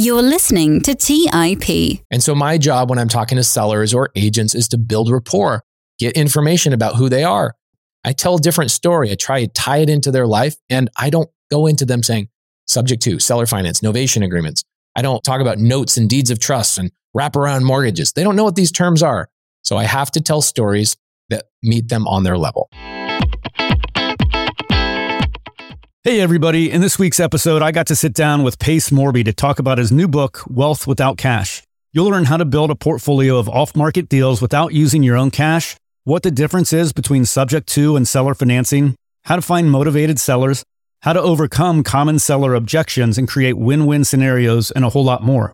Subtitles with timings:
[0.00, 2.04] You're listening to TIP.
[2.08, 5.64] And so, my job when I'm talking to sellers or agents is to build rapport,
[5.98, 7.56] get information about who they are.
[8.04, 9.10] I tell a different story.
[9.10, 12.28] I try to tie it into their life, and I don't go into them saying,
[12.68, 14.62] subject to seller finance, novation agreements.
[14.94, 18.12] I don't talk about notes and deeds of trust and wraparound mortgages.
[18.12, 19.28] They don't know what these terms are.
[19.62, 20.96] So, I have to tell stories
[21.28, 22.70] that meet them on their level.
[26.04, 26.70] Hey, everybody.
[26.70, 29.78] In this week's episode, I got to sit down with Pace Morby to talk about
[29.78, 31.64] his new book, Wealth Without Cash.
[31.92, 35.32] You'll learn how to build a portfolio of off market deals without using your own
[35.32, 38.94] cash, what the difference is between subject to and seller financing,
[39.24, 40.62] how to find motivated sellers,
[41.02, 45.24] how to overcome common seller objections and create win win scenarios, and a whole lot
[45.24, 45.52] more.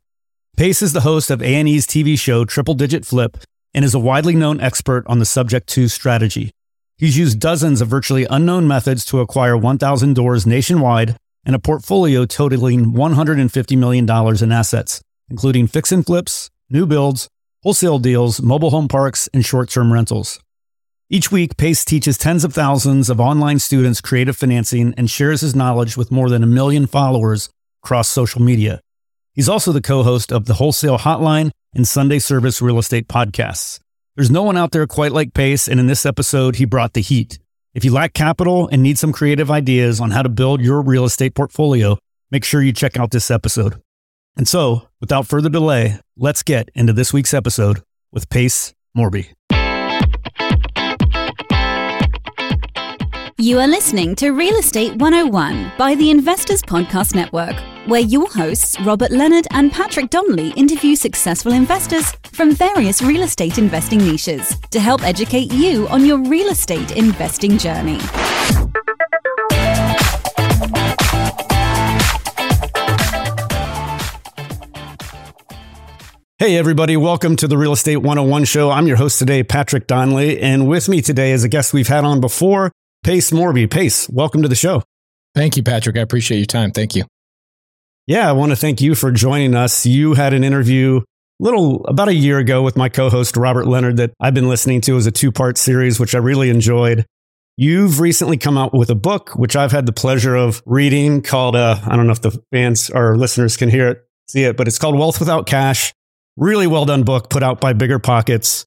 [0.58, 3.38] Pace is the host of A&E's TV show Triple Digit Flip
[3.72, 6.50] and is a widely known expert on the subject to strategy.
[6.96, 12.24] He's used dozens of virtually unknown methods to acquire 1,000 doors nationwide and a portfolio
[12.24, 14.08] totaling $150 million
[14.42, 17.28] in assets, including fix and flips, new builds,
[17.64, 20.38] wholesale deals, mobile home parks, and short term rentals.
[21.10, 25.54] Each week, Pace teaches tens of thousands of online students creative financing and shares his
[25.54, 27.50] knowledge with more than a million followers
[27.82, 28.80] across social media.
[29.34, 33.80] He's also the co host of the Wholesale Hotline and Sunday Service Real Estate podcasts.
[34.16, 37.00] There's no one out there quite like Pace, and in this episode, he brought the
[37.00, 37.40] heat.
[37.74, 41.04] If you lack capital and need some creative ideas on how to build your real
[41.04, 41.98] estate portfolio,
[42.30, 43.82] make sure you check out this episode.
[44.36, 49.30] And so, without further delay, let's get into this week's episode with Pace Morby.
[53.40, 57.56] You are listening to Real Estate 101 by the Investors Podcast Network,
[57.88, 63.58] where your hosts, Robert Leonard and Patrick Donley, interview successful investors from various real estate
[63.58, 67.98] investing niches to help educate you on your real estate investing journey.
[76.38, 78.70] Hey, everybody, welcome to the Real Estate 101 show.
[78.70, 82.04] I'm your host today, Patrick Donley, and with me today is a guest we've had
[82.04, 82.70] on before,
[83.04, 83.70] Pace Morby.
[83.70, 84.82] Pace, welcome to the show.
[85.34, 85.98] Thank you, Patrick.
[85.98, 86.70] I appreciate your time.
[86.70, 87.04] Thank you.
[88.06, 89.84] Yeah, I want to thank you for joining us.
[89.84, 91.02] You had an interview a
[91.38, 94.96] little about a year ago with my co-host Robert Leonard that I've been listening to
[94.96, 97.04] as a two-part series which I really enjoyed.
[97.58, 101.56] You've recently come out with a book which I've had the pleasure of reading called
[101.56, 104.66] uh, I don't know if the fans or listeners can hear it, see it, but
[104.66, 105.92] it's called Wealth Without Cash.
[106.38, 108.64] Really well done book put out by Bigger Pockets.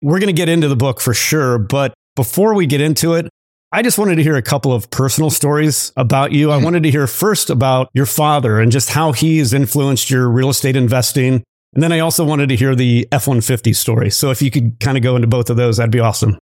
[0.00, 3.28] We're going to get into the book for sure, but before we get into it,
[3.72, 6.50] I just wanted to hear a couple of personal stories about you.
[6.50, 6.64] I hmm.
[6.64, 10.50] wanted to hear first about your father and just how he has influenced your real
[10.50, 11.44] estate investing.
[11.72, 14.10] And then I also wanted to hear the F 150 story.
[14.10, 16.36] So if you could kind of go into both of those, that'd be awesome.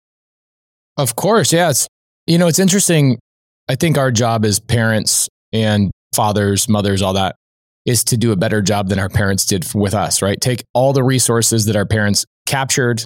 [0.95, 1.51] Of course.
[1.51, 1.87] Yes.
[2.27, 3.19] You know, it's interesting.
[3.67, 7.35] I think our job as parents and fathers, mothers, all that
[7.85, 10.39] is to do a better job than our parents did with us, right?
[10.39, 13.03] Take all the resources that our parents captured,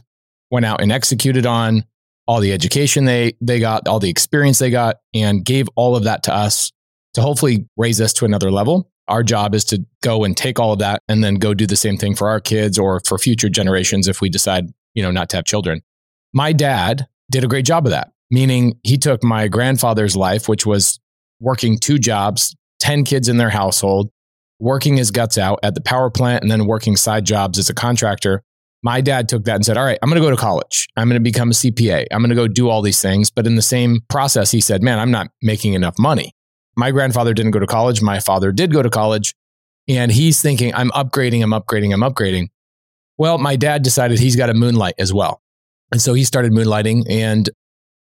[0.51, 1.83] went out and executed on,
[2.31, 6.05] all the education they they got, all the experience they got, and gave all of
[6.05, 6.71] that to us
[7.13, 8.89] to hopefully raise us to another level.
[9.09, 11.75] Our job is to go and take all of that and then go do the
[11.75, 15.29] same thing for our kids or for future generations if we decide, you know, not
[15.31, 15.81] to have children.
[16.31, 20.65] My dad did a great job of that, meaning he took my grandfather's life, which
[20.65, 21.01] was
[21.41, 24.09] working two jobs, 10 kids in their household,
[24.57, 27.73] working his guts out at the power plant and then working side jobs as a
[27.73, 28.41] contractor
[28.83, 30.87] my dad took that and said, All right, I'm going to go to college.
[30.97, 32.07] I'm going to become a CPA.
[32.11, 33.29] I'm going to go do all these things.
[33.29, 36.33] But in the same process, he said, Man, I'm not making enough money.
[36.75, 38.01] My grandfather didn't go to college.
[38.01, 39.35] My father did go to college.
[39.87, 42.47] And he's thinking, I'm upgrading, I'm upgrading, I'm upgrading.
[43.17, 45.41] Well, my dad decided he's got to moonlight as well.
[45.91, 47.03] And so he started moonlighting.
[47.09, 47.49] And,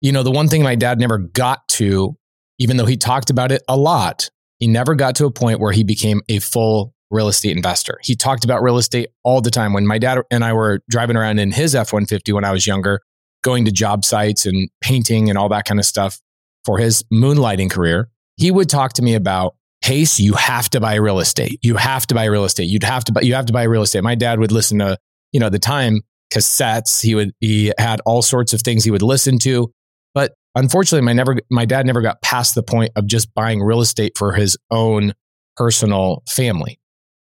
[0.01, 2.17] you know, the one thing my dad never got to,
[2.59, 5.73] even though he talked about it a lot, he never got to a point where
[5.73, 7.99] he became a full real estate investor.
[8.03, 9.73] He talked about real estate all the time.
[9.73, 12.67] When my dad and I were driving around in his F 150 when I was
[12.67, 13.01] younger,
[13.43, 16.21] going to job sites and painting and all that kind of stuff
[16.65, 20.97] for his moonlighting career, he would talk to me about Pace, you have to buy
[20.97, 21.59] real estate.
[21.63, 22.69] You have to buy real estate.
[22.69, 24.03] You'd have to buy, you have to buy real estate.
[24.03, 24.99] My dad would listen to,
[25.33, 26.03] you know, the time
[26.33, 27.03] cassettes.
[27.03, 29.73] He would, he had all sorts of things he would listen to.
[30.15, 33.81] But unfortunately, my never, my dad never got past the point of just buying real
[33.81, 35.15] estate for his own
[35.57, 36.80] personal family.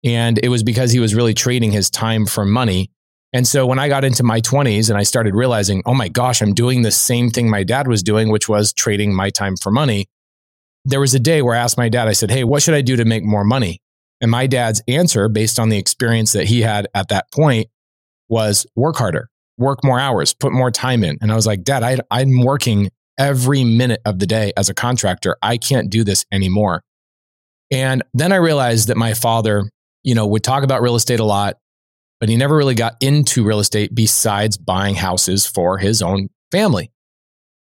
[0.03, 2.91] And it was because he was really trading his time for money.
[3.31, 6.41] And so when I got into my 20s and I started realizing, oh my gosh,
[6.41, 9.71] I'm doing the same thing my dad was doing, which was trading my time for
[9.71, 10.07] money.
[10.85, 12.81] There was a day where I asked my dad, I said, Hey, what should I
[12.81, 13.79] do to make more money?
[14.21, 17.67] And my dad's answer, based on the experience that he had at that point,
[18.29, 21.17] was work harder, work more hours, put more time in.
[21.21, 24.73] And I was like, Dad, I, I'm working every minute of the day as a
[24.73, 25.37] contractor.
[25.41, 26.83] I can't do this anymore.
[27.71, 29.69] And then I realized that my father
[30.03, 31.57] you know, would talk about real estate a lot,
[32.19, 36.91] but he never really got into real estate besides buying houses for his own family.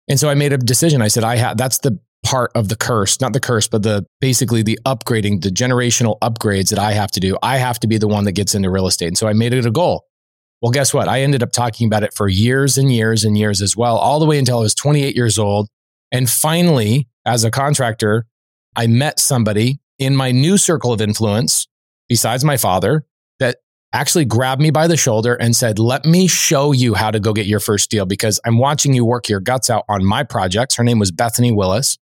[0.08, 1.02] And so I made a decision.
[1.02, 4.06] I said, I have, that's the part of the curse, not the curse, but the
[4.20, 7.36] basically the upgrading, the generational upgrades that I have to do.
[7.42, 9.08] I have to be the one that gets into real estate.
[9.08, 10.04] And so I made it a goal.
[10.60, 11.08] Well, guess what?
[11.08, 14.18] I ended up talking about it for years and years and years as well, all
[14.18, 15.68] the way until I was 28 years old.
[16.10, 18.26] And finally, as a contractor,
[18.74, 21.68] I met somebody in my new circle of influence,
[22.08, 23.06] besides my father,
[23.38, 23.58] that
[23.92, 27.32] actually grabbed me by the shoulder and said, Let me show you how to go
[27.32, 30.76] get your first deal because I'm watching you work your guts out on my projects.
[30.76, 31.98] Her name was Bethany Willis.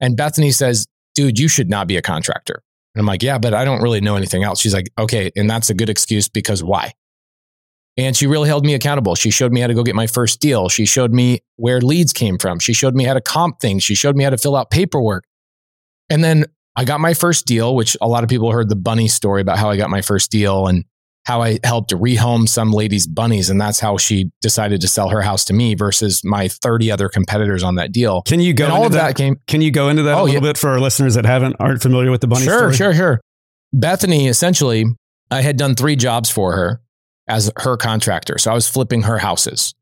[0.00, 2.62] And Bethany says, Dude, you should not be a contractor.
[2.94, 4.60] And I'm like, Yeah, but I don't really know anything else.
[4.60, 5.30] She's like, Okay.
[5.36, 6.92] And that's a good excuse because why?
[7.98, 9.14] And she really held me accountable.
[9.14, 10.68] She showed me how to go get my first deal.
[10.68, 12.58] She showed me where leads came from.
[12.58, 13.82] She showed me how to comp things.
[13.82, 15.24] She showed me how to fill out paperwork.
[16.10, 16.44] And then
[16.76, 19.58] I got my first deal, which a lot of people heard the bunny story about
[19.58, 20.84] how I got my first deal and
[21.24, 23.50] how I helped rehome some lady's bunnies.
[23.50, 27.08] And that's how she decided to sell her house to me versus my 30 other
[27.08, 28.22] competitors on that deal.
[28.22, 29.40] Can you go and all of that, that, came.
[29.48, 30.52] Can you go into that oh, a little yeah.
[30.52, 32.74] bit for our listeners that haven't aren't familiar with the bunny sure, story?
[32.74, 33.20] Sure, sure, sure.
[33.72, 34.84] Bethany, essentially,
[35.30, 36.80] I had done three jobs for her
[37.26, 38.38] as her contractor.
[38.38, 39.74] So I was flipping her houses.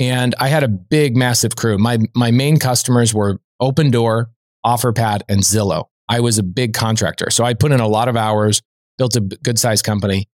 [0.00, 1.78] And I had a big, massive crew.
[1.78, 4.26] My, my main customers were Open Opendoor,
[4.64, 5.86] OfferPad, and Zillow.
[6.08, 7.30] I was a big contractor.
[7.30, 8.62] So I put in a lot of hours,
[8.96, 10.28] built a good sized company.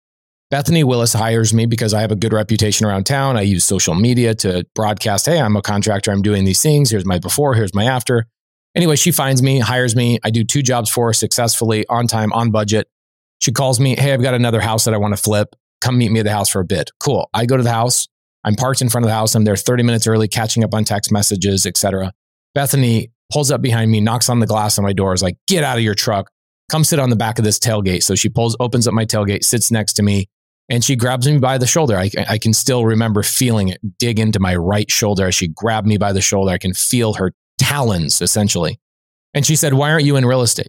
[0.50, 3.36] Bethany Willis hires me because I have a good reputation around town.
[3.36, 6.12] I use social media to broadcast, hey, I'm a contractor.
[6.12, 6.90] I'm doing these things.
[6.90, 8.26] Here's my before, here's my after.
[8.76, 10.18] Anyway, she finds me, hires me.
[10.22, 12.88] I do two jobs for her successfully, on time, on budget.
[13.40, 15.54] She calls me, hey, I've got another house that I want to flip
[15.84, 16.88] come meet me at the house for a bid.
[16.98, 17.28] Cool.
[17.34, 18.08] I go to the house.
[18.42, 19.34] I'm parked in front of the house.
[19.34, 22.12] I'm there 30 minutes early, catching up on text messages, etc.
[22.54, 25.64] Bethany pulls up behind me, knocks on the glass on my door, is like, get
[25.64, 26.30] out of your truck.
[26.70, 28.04] Come sit on the back of this tailgate.
[28.04, 30.28] So she pulls, opens up my tailgate, sits next to me,
[30.68, 31.98] and she grabs me by the shoulder.
[31.98, 35.88] I, I can still remember feeling it dig into my right shoulder as she grabbed
[35.88, 36.52] me by the shoulder.
[36.52, 38.78] I can feel her talons essentially.
[39.34, 40.68] And she said, Why aren't you in real estate?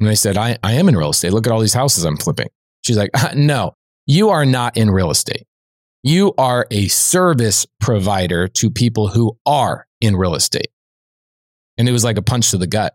[0.00, 1.32] And I said, I, I am in real estate.
[1.32, 2.48] Look at all these houses I'm flipping.
[2.82, 3.74] She's like, uh, No,
[4.06, 5.44] you are not in real estate.
[6.02, 10.68] You are a service provider to people who are in real estate.
[11.80, 12.92] And it was like a punch to the gut.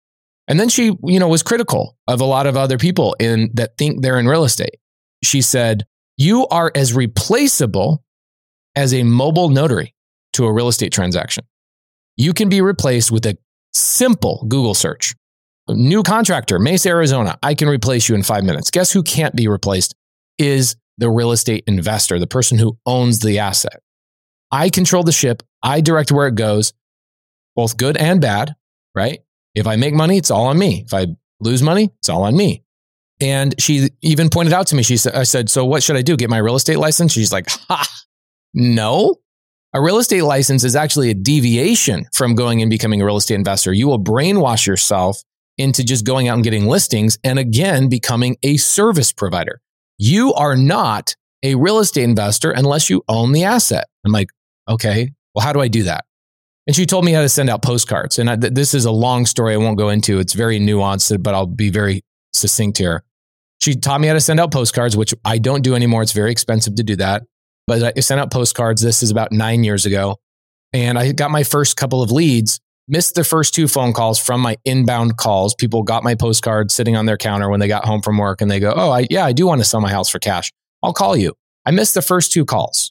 [0.48, 3.80] And then she, you know, was critical of a lot of other people in that
[3.80, 4.76] think they're in real estate.
[5.24, 5.88] She said,
[6.18, 8.04] "You are as replaceable
[8.76, 9.96] as a mobile notary
[10.34, 11.46] to a real estate transaction.
[12.16, 13.40] You can be replaced with a
[13.74, 15.16] simple Google search.
[15.68, 17.40] New contractor, Mesa, Arizona.
[17.42, 18.70] I can replace you in 5 minutes.
[18.70, 19.96] Guess who can't be replaced
[20.38, 23.82] is the real estate investor, the person who owns the asset.
[24.52, 25.42] I control the ship.
[25.64, 26.74] I direct where it goes,
[27.56, 28.56] both good and bad,
[28.96, 29.20] right?
[29.54, 30.84] If I make money, it's all on me.
[30.86, 31.08] If I
[31.40, 32.64] lose money, it's all on me.
[33.22, 36.02] And she even pointed out to me, she said, I said, so what should I
[36.02, 36.18] do?
[36.18, 37.14] Get my real estate license?
[37.14, 37.86] She's like, ha,
[38.54, 39.16] no.
[39.74, 43.36] A real estate license is actually a deviation from going and becoming a real estate
[43.36, 43.74] investor.
[43.74, 45.22] You will brainwash yourself
[45.58, 49.62] into just going out and getting listings and again becoming a service provider.
[49.98, 53.88] You are not a real estate investor unless you own the asset.
[54.06, 54.30] I'm like,
[54.68, 56.06] okay, well, how do I do that?
[56.68, 58.18] And she told me how to send out postcards.
[58.18, 60.20] And I, this is a long story I won't go into.
[60.20, 62.02] It's very nuanced, but I'll be very
[62.34, 63.04] succinct here.
[63.62, 66.02] She taught me how to send out postcards, which I don't do anymore.
[66.02, 67.24] It's very expensive to do that.
[67.68, 68.82] But I sent out postcards.
[68.82, 70.18] This is about nine years ago.
[70.74, 74.42] And I got my first couple of leads missed the first two phone calls from
[74.42, 75.56] my inbound calls.
[75.56, 78.50] People got my postcard sitting on their counter when they got home from work and
[78.50, 80.52] they go, Oh, I, yeah, I do want to sell my house for cash.
[80.84, 81.34] I'll call you.
[81.66, 82.85] I missed the first two calls.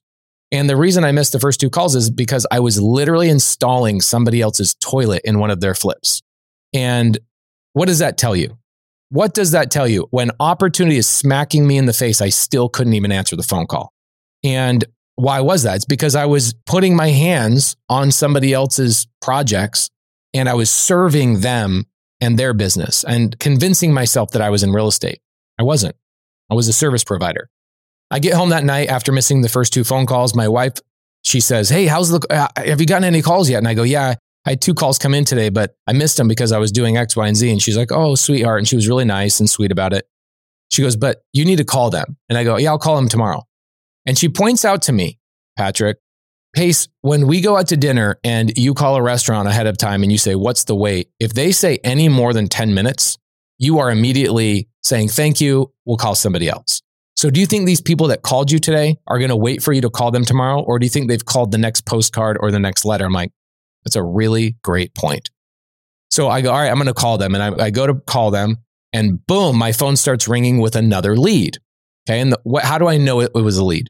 [0.55, 4.01] And the reason I missed the first two calls is because I was literally installing
[4.01, 6.23] somebody else's toilet in one of their flips.
[6.73, 7.19] And
[7.73, 8.57] what does that tell you?
[9.09, 10.07] What does that tell you?
[10.13, 13.67] When opportunity is smacking me in the face, I still couldn't even answer the phone
[13.67, 13.93] call.
[14.45, 14.85] And
[15.17, 15.75] why was that?
[15.75, 19.91] It's because I was putting my hands on somebody else's projects
[20.33, 21.87] and I was serving them
[22.21, 25.19] and their business and convincing myself that I was in real estate.
[25.59, 25.97] I wasn't.
[26.49, 27.49] I was a service provider.
[28.11, 30.35] I get home that night after missing the first two phone calls.
[30.35, 30.75] My wife,
[31.23, 33.59] she says, Hey, how's the, uh, have you gotten any calls yet?
[33.59, 34.15] And I go, Yeah,
[34.47, 36.97] I had two calls come in today, but I missed them because I was doing
[36.97, 37.51] X, Y, and Z.
[37.51, 38.59] And she's like, Oh, sweetheart.
[38.59, 40.07] And she was really nice and sweet about it.
[40.71, 42.17] She goes, But you need to call them.
[42.29, 43.43] And I go, Yeah, I'll call them tomorrow.
[44.07, 45.19] And she points out to me,
[45.57, 45.99] Patrick,
[46.55, 50.03] Pace, when we go out to dinner and you call a restaurant ahead of time
[50.03, 51.11] and you say, What's the wait?
[51.19, 53.19] If they say any more than 10 minutes,
[53.59, 55.73] you are immediately saying, Thank you.
[55.85, 56.84] We'll call somebody else.
[57.25, 59.73] So, do you think these people that called you today are going to wait for
[59.73, 60.61] you to call them tomorrow?
[60.61, 63.07] Or do you think they've called the next postcard or the next letter?
[63.07, 63.33] I'm like,
[63.83, 65.31] That's a really great point.
[66.11, 67.35] So I go, All right, I'm going to call them.
[67.35, 68.59] And I, I go to call them,
[68.93, 71.57] and boom, my phone starts ringing with another lead.
[72.07, 72.21] Okay.
[72.21, 73.89] And the, what, how do I know it, it was a lead?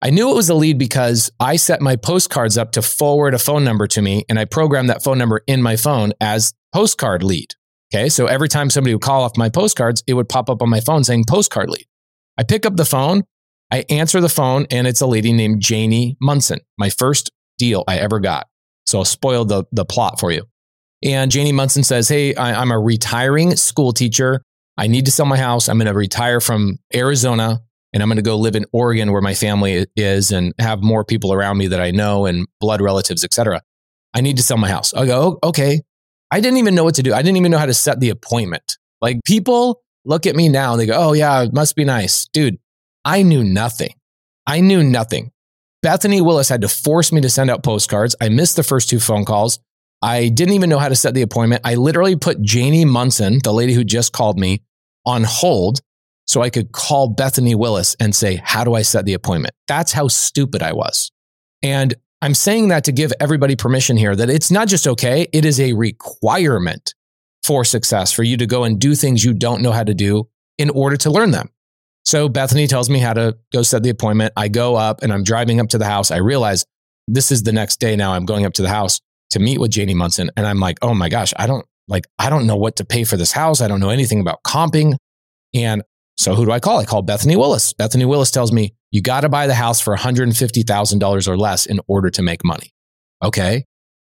[0.00, 3.38] I knew it was a lead because I set my postcards up to forward a
[3.40, 7.24] phone number to me and I programmed that phone number in my phone as postcard
[7.24, 7.56] lead.
[7.92, 8.08] Okay.
[8.08, 10.78] So every time somebody would call off my postcards, it would pop up on my
[10.78, 11.86] phone saying postcard lead.
[12.36, 13.24] I pick up the phone,
[13.70, 17.98] I answer the phone, and it's a lady named Janie Munson, my first deal I
[17.98, 18.46] ever got.
[18.86, 20.44] So I'll spoil the, the plot for you.
[21.02, 24.42] And Janie Munson says, Hey, I, I'm a retiring school teacher.
[24.76, 25.68] I need to sell my house.
[25.68, 27.62] I'm going to retire from Arizona
[27.92, 31.04] and I'm going to go live in Oregon where my family is and have more
[31.04, 33.62] people around me that I know and blood relatives, etc.
[34.14, 34.92] I need to sell my house.
[34.92, 35.80] I go, oh, okay.
[36.30, 37.14] I didn't even know what to do.
[37.14, 38.78] I didn't even know how to set the appointment.
[39.00, 42.26] Like people look at me now and they go, oh, yeah, it must be nice.
[42.28, 42.58] Dude,
[43.04, 43.94] I knew nothing.
[44.46, 45.32] I knew nothing.
[45.82, 48.16] Bethany Willis had to force me to send out postcards.
[48.20, 49.58] I missed the first two phone calls.
[50.00, 51.62] I didn't even know how to set the appointment.
[51.64, 54.62] I literally put Janie Munson, the lady who just called me,
[55.06, 55.80] on hold
[56.26, 59.54] so I could call Bethany Willis and say, How do I set the appointment?
[59.68, 61.10] That's how stupid I was.
[61.62, 65.44] And I'm saying that to give everybody permission here that it's not just okay, it
[65.44, 66.94] is a requirement
[67.44, 70.28] for success for you to go and do things you don't know how to do
[70.58, 71.50] in order to learn them.
[72.04, 74.32] So Bethany tells me how to go set the appointment.
[74.36, 76.10] I go up and I'm driving up to the house.
[76.10, 76.64] I realize
[77.06, 78.12] this is the next day now.
[78.12, 80.30] I'm going up to the house to meet with Janie Munson.
[80.36, 83.04] And I'm like, oh my gosh, I don't like, I don't know what to pay
[83.04, 83.60] for this house.
[83.60, 84.96] I don't know anything about comping.
[85.54, 85.82] And
[86.16, 86.78] so who do I call?
[86.78, 87.72] I call Bethany Willis.
[87.72, 91.80] Bethany Willis tells me, you got to buy the house for $150,000 or less in
[91.88, 92.70] order to make money.
[93.22, 93.64] Okay.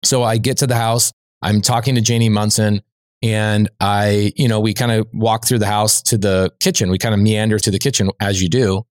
[0.04, 1.14] So I get to the house.
[1.42, 2.82] I'm talking to Janie Munson
[3.22, 6.90] and I, you know, we kind of walk through the house to the kitchen.
[6.90, 8.84] We kind of meander to the kitchen as you do.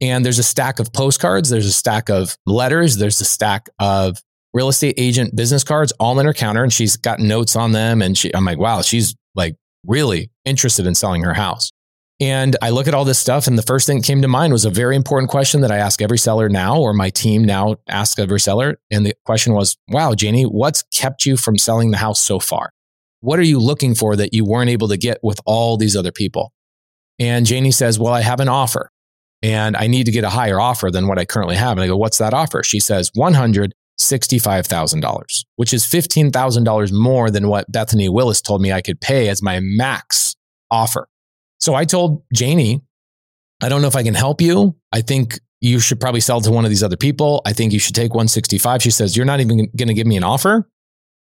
[0.00, 1.48] And there's a stack of postcards.
[1.48, 2.96] There's a stack of letters.
[2.96, 4.22] There's a stack of
[4.52, 6.62] real estate agent business cards all in her counter.
[6.62, 8.02] And she's got notes on them.
[8.02, 11.72] And she, I'm like, wow, she's like really interested in selling her house.
[12.18, 14.50] And I look at all this stuff, and the first thing that came to mind
[14.50, 17.76] was a very important question that I ask every seller now, or my team now
[17.88, 18.78] asks every seller.
[18.90, 22.72] And the question was, Wow, Janie, what's kept you from selling the house so far?
[23.20, 26.12] What are you looking for that you weren't able to get with all these other
[26.12, 26.52] people?
[27.18, 28.90] And Janie says, Well, I have an offer
[29.42, 31.72] and I need to get a higher offer than what I currently have.
[31.72, 32.62] And I go, What's that offer?
[32.62, 39.00] She says, $165,000, which is $15,000 more than what Bethany Willis told me I could
[39.00, 40.36] pay as my max
[40.70, 41.08] offer.
[41.58, 42.82] So I told Janie,
[43.62, 44.76] I don't know if I can help you.
[44.92, 47.42] I think you should probably sell to one of these other people.
[47.46, 48.82] I think you should take 165.
[48.82, 50.68] She says, You're not even going to give me an offer?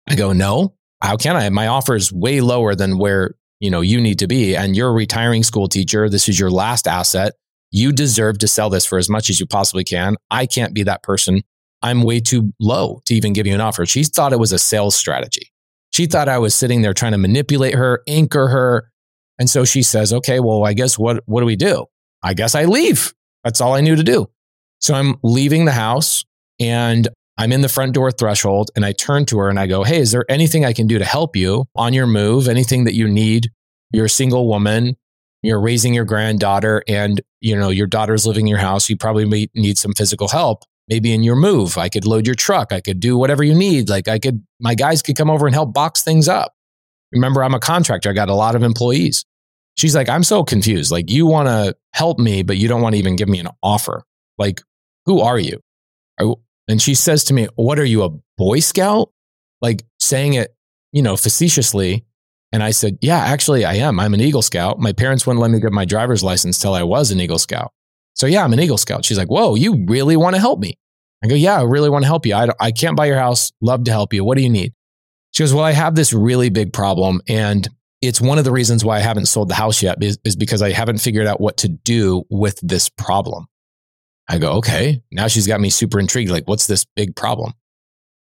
[0.10, 0.76] I go, No.
[1.02, 1.50] How can I?
[1.50, 4.56] My offer is way lower than where you know you need to be.
[4.56, 6.10] And you're a retiring school teacher.
[6.10, 7.34] This is your last asset.
[7.72, 10.18] You deserve to sell this for as much as you possibly can.
[10.30, 11.42] I can't be that person.
[11.82, 13.86] I'm way too low to even give you an offer.
[13.86, 15.52] She thought it was a sales strategy.
[15.92, 18.92] She thought I was sitting there trying to manipulate her, anchor her,
[19.40, 21.86] and so she says, okay, well, I guess what, what do we do?
[22.22, 23.12] I guess I leave.
[23.44, 24.30] That's all I knew to do.
[24.80, 26.26] So I'm leaving the house
[26.60, 27.08] and
[27.42, 29.98] I'm in the front door threshold and I turn to her and I go, Hey,
[29.98, 32.48] is there anything I can do to help you on your move?
[32.48, 33.50] Anything that you need?
[33.92, 34.96] You're a single woman.
[35.42, 38.92] You're raising your granddaughter and, you know, your daughter's living in your house.
[38.92, 40.66] You probably need some physical help.
[40.88, 42.72] Maybe in your move, I could load your truck.
[42.72, 43.90] I could do whatever you need.
[43.90, 46.54] Like I could, my guys could come over and help box things up.
[47.12, 48.12] Remember, I'm a contractor.
[48.12, 49.26] I got a lot of employees.
[49.78, 50.92] She's like, I'm so confused.
[50.92, 53.48] Like, you want to help me, but you don't want to even give me an
[53.64, 54.04] offer.
[54.38, 54.62] Like,
[55.08, 55.60] who are you?
[56.68, 59.12] And she says to me, What are you, a Boy Scout?
[59.62, 60.56] Like, saying it,
[60.92, 62.06] you know, facetiously.
[62.52, 64.00] And I said, Yeah, actually, I am.
[64.00, 64.80] I'm an Eagle Scout.
[64.80, 67.72] My parents wouldn't let me get my driver's license till I was an Eagle Scout.
[68.14, 69.06] So, yeah, I'm an Eagle Scout.
[69.06, 70.78] She's like, Whoa, you really want to help me?
[71.24, 72.36] I go, Yeah, I really want to help you.
[72.36, 73.52] I, I can't buy your house.
[73.62, 74.24] Love to help you.
[74.24, 74.74] What do you need?
[75.32, 77.22] She goes, Well, I have this really big problem.
[77.28, 77.68] And
[78.02, 80.62] it's one of the reasons why I haven't sold the house yet is, is because
[80.62, 83.48] I haven't figured out what to do with this problem.
[84.32, 85.04] I go, okay.
[85.12, 86.32] Now she's got me super intrigued.
[86.32, 87.54] Like, what's this big problem?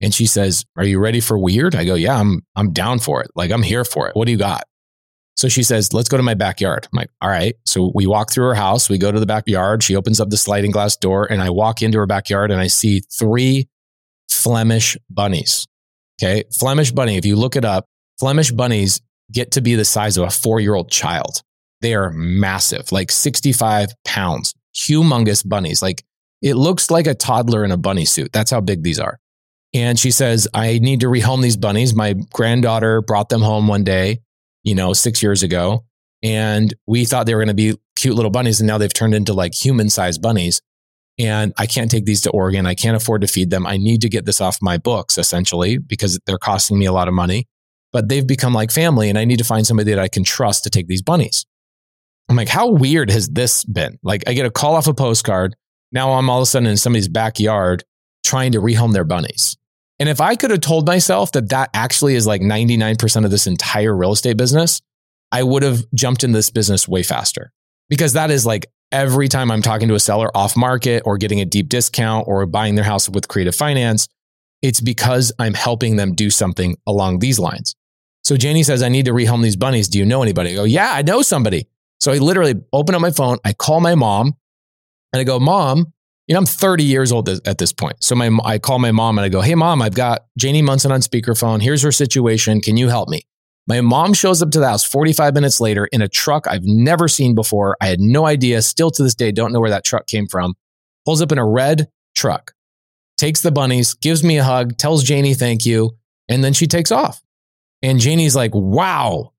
[0.01, 1.77] And she says, Are you ready for weird?
[1.77, 3.31] I go, Yeah, I'm I'm down for it.
[3.37, 4.17] Like, I'm here for it.
[4.17, 4.65] What do you got?
[5.37, 6.89] So she says, Let's go to my backyard.
[6.93, 7.55] I'm like, All right.
[7.65, 8.91] So we walk through her house.
[8.91, 9.85] We go to the backyard.
[9.85, 12.67] She opens up the sliding glass door, and I walk into her backyard and I
[12.67, 13.69] see three
[14.29, 15.67] Flemish bunnies.
[16.21, 16.43] Okay.
[16.53, 17.87] Flemish bunny, if you look it up,
[18.19, 19.01] Flemish bunnies
[19.33, 21.41] get to be the size of a four year old child.
[21.81, 25.83] They are massive, like 65 pounds, humongous bunnies.
[25.83, 26.05] Like
[26.43, 28.33] it looks like a toddler in a bunny suit.
[28.33, 29.19] That's how big these are.
[29.73, 31.95] And she says, I need to rehome these bunnies.
[31.95, 34.21] My granddaughter brought them home one day,
[34.63, 35.85] you know, six years ago.
[36.23, 38.61] And we thought they were going to be cute little bunnies.
[38.61, 40.63] And now they've turned into like human sized bunnies.
[41.19, 42.67] And I can't take these to Oregon.
[42.67, 43.67] I can't afford to feed them.
[43.67, 47.09] I need to get this off my books essentially because they're costing me a lot
[47.09, 47.47] of money
[47.95, 50.65] but they've become like family and I need to find somebody that I can trust
[50.65, 51.47] to take these bunnies.
[52.29, 53.99] I'm like, how weird has this been?
[54.03, 55.55] Like, I get a call off a postcard.
[55.93, 57.85] Now I'm all of a sudden in somebody's backyard
[58.25, 59.57] trying to rehome their bunnies.
[59.99, 63.47] And if I could have told myself that that actually is like 99% of this
[63.47, 64.81] entire real estate business,
[65.31, 67.53] I would have jumped in this business way faster
[67.89, 71.41] because that is like every time I'm talking to a seller off market or getting
[71.41, 74.09] a deep discount or buying their house with creative finance,
[74.63, 77.75] it's because I'm helping them do something along these lines.
[78.23, 79.89] So Janie says, I need to rehome these bunnies.
[79.89, 80.53] Do you know anybody?
[80.53, 81.69] I go, yeah, I know somebody.
[82.01, 83.39] So I literally open up my phone.
[83.45, 84.35] I call my mom
[85.13, 85.93] and I go, mom,
[86.27, 88.03] you know, I'm 30 years old at this point.
[88.03, 90.91] So my, I call my mom and I go, hey, mom, I've got Janie Munson
[90.91, 91.63] on speakerphone.
[91.63, 92.61] Here's her situation.
[92.61, 93.23] Can you help me?
[93.67, 97.09] My mom shows up to the house 45 minutes later in a truck I've never
[97.09, 97.77] seen before.
[97.81, 98.61] I had no idea.
[98.63, 100.55] Still to this day, don't know where that truck came from.
[101.05, 102.53] Pulls up in a red truck,
[103.17, 105.97] takes the bunnies, gives me a hug, tells Janie thank you,
[106.29, 107.23] and then she takes off.
[107.83, 109.33] And Janie's like, wow,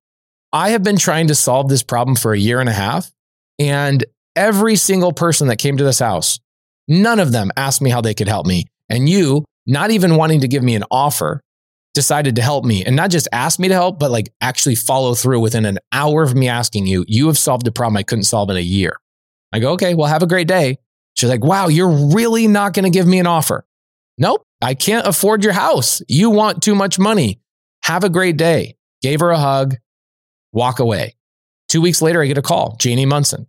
[0.53, 3.11] I have been trying to solve this problem for a year and a half.
[3.59, 6.39] And every single person that came to this house,
[6.87, 8.65] none of them asked me how they could help me.
[8.89, 11.41] And you, not even wanting to give me an offer,
[11.93, 15.15] decided to help me and not just ask me to help, but like actually follow
[15.15, 17.05] through within an hour of me asking you.
[17.07, 18.99] You have solved a problem I couldn't solve in a year.
[19.53, 20.77] I go, okay, well, have a great day.
[21.15, 23.65] She's like, wow, you're really not going to give me an offer.
[24.17, 26.01] Nope, I can't afford your house.
[26.07, 27.39] You want too much money.
[27.83, 28.75] Have a great day.
[29.01, 29.75] Gave her a hug,
[30.55, 31.13] walk away.
[31.69, 33.45] Two weeks later, I get a call Janie Munson.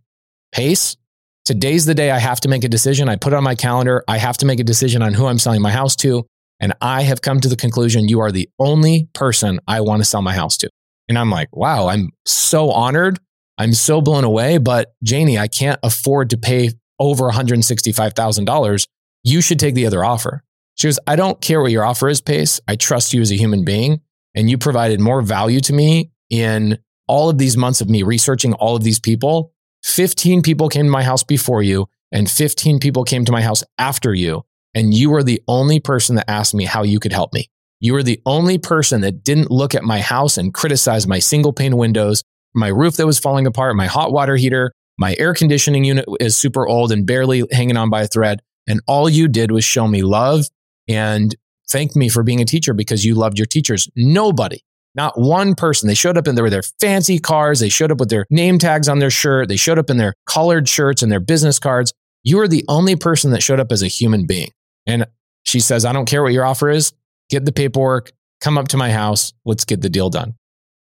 [0.52, 0.96] Pace,
[1.44, 3.08] today's the day I have to make a decision.
[3.08, 4.04] I put it on my calendar.
[4.06, 6.26] I have to make a decision on who I'm selling my house to.
[6.60, 10.04] And I have come to the conclusion you are the only person I want to
[10.04, 10.70] sell my house to.
[11.08, 13.18] And I'm like, wow, I'm so honored.
[13.58, 14.58] I'm so blown away.
[14.58, 18.86] But Janie, I can't afford to pay over $165,000.
[19.22, 20.42] You should take the other offer.
[20.76, 22.60] She goes, I don't care what your offer is, Pace.
[22.66, 24.00] I trust you as a human being
[24.34, 28.52] and you provided more value to me in all of these months of me researching
[28.54, 29.52] all of these people.
[29.84, 33.62] 15 people came to my house before you, and 15 people came to my house
[33.78, 34.44] after you.
[34.74, 37.48] And you were the only person that asked me how you could help me.
[37.80, 41.52] You were the only person that didn't look at my house and criticize my single
[41.52, 42.22] pane windows,
[42.54, 46.36] my roof that was falling apart, my hot water heater, my air conditioning unit is
[46.36, 48.40] super old and barely hanging on by a thread.
[48.66, 50.46] And all you did was show me love
[50.88, 51.34] and
[51.68, 53.88] thank me for being a teacher because you loved your teachers.
[53.94, 54.60] Nobody,
[54.96, 55.86] not one person.
[55.86, 57.60] They showed up in their, their fancy cars.
[57.60, 59.48] They showed up with their name tags on their shirt.
[59.48, 61.92] They showed up in their collared shirts and their business cards.
[62.24, 64.50] You are the only person that showed up as a human being.
[64.86, 65.06] And
[65.44, 66.92] she says, I don't care what your offer is.
[67.28, 69.32] Get the paperwork, come up to my house.
[69.44, 70.34] Let's get the deal done.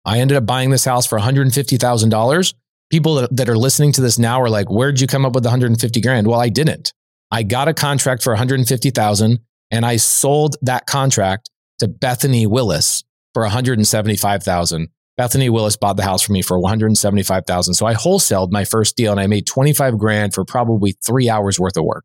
[0.05, 2.53] I ended up buying this house for $150,000.
[2.89, 5.45] People that, that are listening to this now are like, where'd you come up with
[5.45, 6.27] 150 grand?
[6.27, 6.93] Well, I didn't.
[7.31, 9.39] I got a contract for 150,000
[9.71, 11.49] and I sold that contract
[11.79, 14.89] to Bethany Willis for 175,000.
[15.15, 17.73] Bethany Willis bought the house for me for 175,000.
[17.75, 21.59] So I wholesaled my first deal and I made 25 grand for probably 3 hours
[21.59, 22.03] worth of work.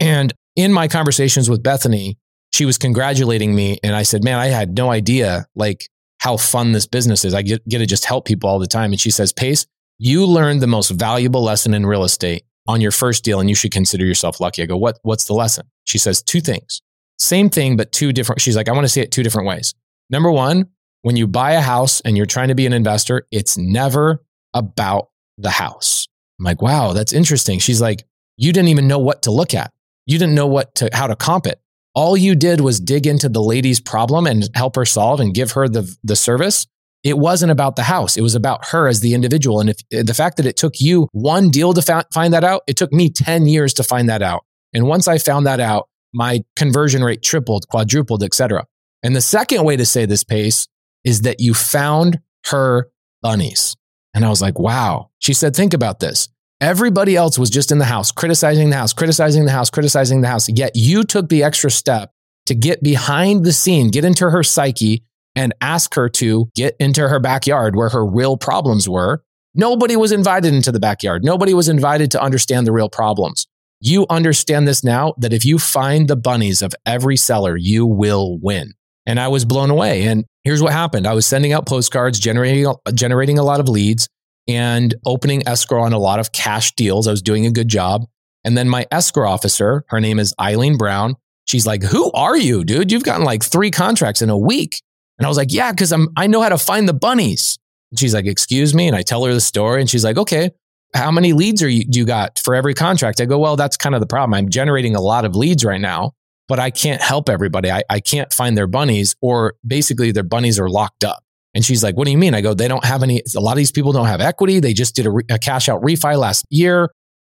[0.00, 2.18] And in my conversations with Bethany,
[2.52, 5.88] she was congratulating me and I said, "Man, I had no idea like
[6.18, 7.34] how fun this business is.
[7.34, 9.66] I get, get to just help people all the time." And she says, "Pace,
[9.98, 13.54] you learned the most valuable lesson in real estate on your first deal and you
[13.54, 16.80] should consider yourself lucky." I go, "What what's the lesson?" She says, "Two things.
[17.18, 18.40] Same thing, but two different.
[18.40, 19.74] She's like, I want to say it two different ways.
[20.10, 20.68] Number one,
[21.02, 25.08] when you buy a house and you're trying to be an investor, it's never about
[25.36, 26.06] the house.
[26.38, 27.58] I'm like, wow, that's interesting.
[27.58, 28.04] She's like,
[28.36, 29.72] you didn't even know what to look at.
[30.06, 31.60] You didn't know what to, how to comp it.
[31.94, 35.52] All you did was dig into the lady's problem and help her solve and give
[35.52, 36.66] her the, the service.
[37.04, 38.16] It wasn't about the house.
[38.16, 39.60] It was about her as the individual.
[39.60, 42.62] And if the fact that it took you one deal to fa- find that out,
[42.66, 44.44] it took me 10 years to find that out.
[44.72, 48.64] And once I found that out, my conversion rate tripled, quadrupled, etc.
[49.02, 50.66] And the second way to say this pace
[51.04, 52.90] is that you found her
[53.22, 53.76] bunnies.
[54.14, 55.10] And I was like, wow.
[55.18, 56.28] She said, think about this.
[56.60, 60.28] Everybody else was just in the house, criticizing the house, criticizing the house, criticizing the
[60.28, 60.48] house.
[60.48, 62.12] Yet you took the extra step
[62.46, 65.04] to get behind the scene, get into her psyche,
[65.36, 69.22] and ask her to get into her backyard where her real problems were.
[69.54, 71.24] Nobody was invited into the backyard.
[71.24, 73.46] Nobody was invited to understand the real problems.
[73.80, 78.38] You understand this now that if you find the bunnies of every seller, you will
[78.40, 78.72] win.
[79.08, 80.04] And I was blown away.
[80.04, 84.08] And here's what happened I was sending out postcards, generating, generating a lot of leads,
[84.46, 87.08] and opening escrow on a lot of cash deals.
[87.08, 88.04] I was doing a good job.
[88.44, 91.16] And then my escrow officer, her name is Eileen Brown.
[91.46, 92.92] She's like, Who are you, dude?
[92.92, 94.80] You've gotten like three contracts in a week.
[95.18, 97.58] And I was like, Yeah, because I'm I know how to find the bunnies.
[97.90, 98.86] And she's like, Excuse me.
[98.86, 99.80] And I tell her the story.
[99.80, 100.50] And she's like, Okay,
[100.94, 103.20] how many leads are you, do you got for every contract?
[103.20, 104.34] I go, well, that's kind of the problem.
[104.34, 106.12] I'm generating a lot of leads right now,
[106.48, 107.70] but I can't help everybody.
[107.70, 111.22] I, I can't find their bunnies or basically their bunnies are locked up.
[111.54, 112.34] And she's like, What do you mean?
[112.34, 114.60] I go, They don't have any, a lot of these people don't have equity.
[114.60, 116.90] They just did a, re- a cash out refi last year.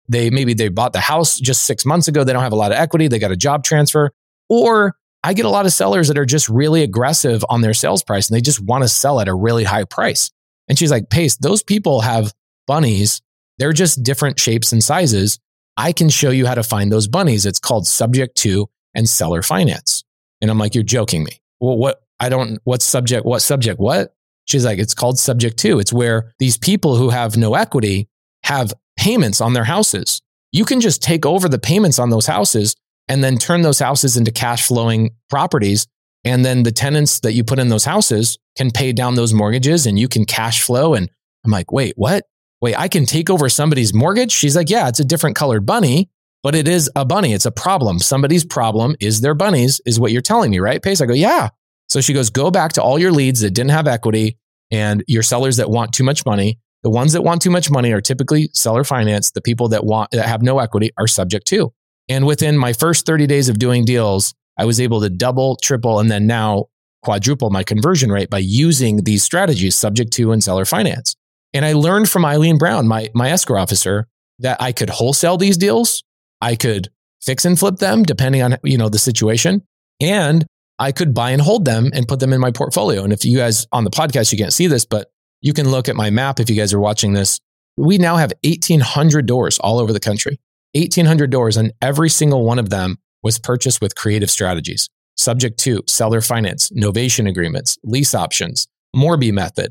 [0.09, 2.25] They maybe they bought the house just six months ago.
[2.25, 3.09] They don't have a lot of equity.
[3.09, 4.11] They got a job transfer.
[4.49, 8.03] Or I get a lot of sellers that are just really aggressive on their sales
[8.03, 10.31] price and they just want to sell at a really high price.
[10.69, 12.33] And she's like, Pace, those people have
[12.67, 13.21] bunnies.
[13.59, 15.39] They're just different shapes and sizes.
[15.77, 17.47] I can show you how to find those bunnies.
[17.47, 20.05] It's called subject to and seller finance.
[20.41, 21.41] And I'm like, you're joking me.
[21.61, 22.03] Well, what?
[22.21, 24.15] I don't, what subject, what subject, what?
[24.45, 25.79] She's like, it's called subject to.
[25.79, 28.09] It's where these people who have no equity
[28.45, 30.21] have payments on their houses.
[30.53, 32.77] You can just take over the payments on those houses
[33.09, 35.87] and then turn those houses into cash flowing properties.
[36.25, 39.87] And then the tenants that you put in those houses can pay down those mortgages
[39.87, 40.95] and you can cash flow.
[40.95, 41.11] And
[41.45, 42.27] I'm like, wait, what?
[42.61, 44.31] Wait, I can take over somebody's mortgage?
[44.31, 46.11] She's like, yeah, it's a different colored bunny,
[46.43, 47.33] but it is a bunny.
[47.33, 47.99] It's a problem.
[47.99, 51.01] Somebody's problem is their bunnies, is what you're telling me, right, Pace?
[51.01, 51.51] I go, yeah.
[51.89, 54.39] So she goes, go back to all your leads that didn't have equity
[54.71, 56.59] and your sellers that want too much money.
[56.83, 59.31] The ones that want too much money are typically seller finance.
[59.31, 61.73] The people that want that have no equity are subject to.
[62.09, 66.01] And within my first 30 days of doing deals, I was able to double, triple,
[66.01, 66.67] and then now
[67.03, 71.15] quadruple my conversion rate by using these strategies subject to and seller finance.
[71.53, 75.57] And I learned from Eileen Brown, my, my escrow officer, that I could wholesale these
[75.57, 76.03] deals.
[76.43, 76.91] I could
[77.23, 79.63] fix and flip them depending on, you know, the situation.
[80.01, 80.45] And
[80.79, 83.05] I could buy and hold them and put them in my portfolio.
[83.05, 85.89] And if you guys on the podcast, you can't see this, but you can look
[85.89, 87.39] at my map if you guys are watching this.
[87.77, 90.39] We now have 1,800 doors all over the country.
[90.75, 95.83] 1,800 doors, and every single one of them was purchased with creative strategies, subject to
[95.87, 99.71] seller finance, novation agreements, lease options, Morby method,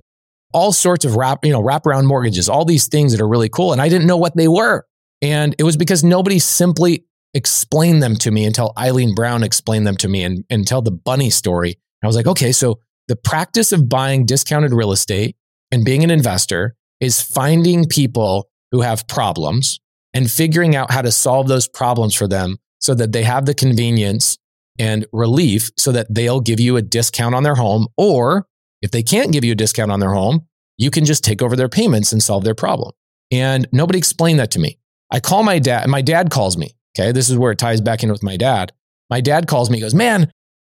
[0.54, 3.72] all sorts of wrap, you know, wraparound mortgages, all these things that are really cool.
[3.72, 4.86] And I didn't know what they were.
[5.22, 9.98] And it was because nobody simply explained them to me until Eileen Brown explained them
[9.98, 11.78] to me and, and tell the bunny story.
[12.04, 15.36] I was like, okay, so the practice of buying discounted real estate
[15.72, 19.80] and being an investor is finding people who have problems
[20.14, 23.54] and figuring out how to solve those problems for them so that they have the
[23.54, 24.38] convenience
[24.80, 27.88] and relief so that they'll give you a discount on their home.
[27.98, 28.48] Or
[28.82, 31.56] if they can't give you a discount on their home, you can just take over
[31.56, 32.92] their payments and solve their problem.
[33.32, 34.80] And nobody explained that to me.
[35.12, 36.76] I call my dad, my dad calls me.
[36.98, 37.12] Okay.
[37.12, 38.74] This is where it ties back in with my dad.
[39.10, 40.32] My dad calls me, goes, Man,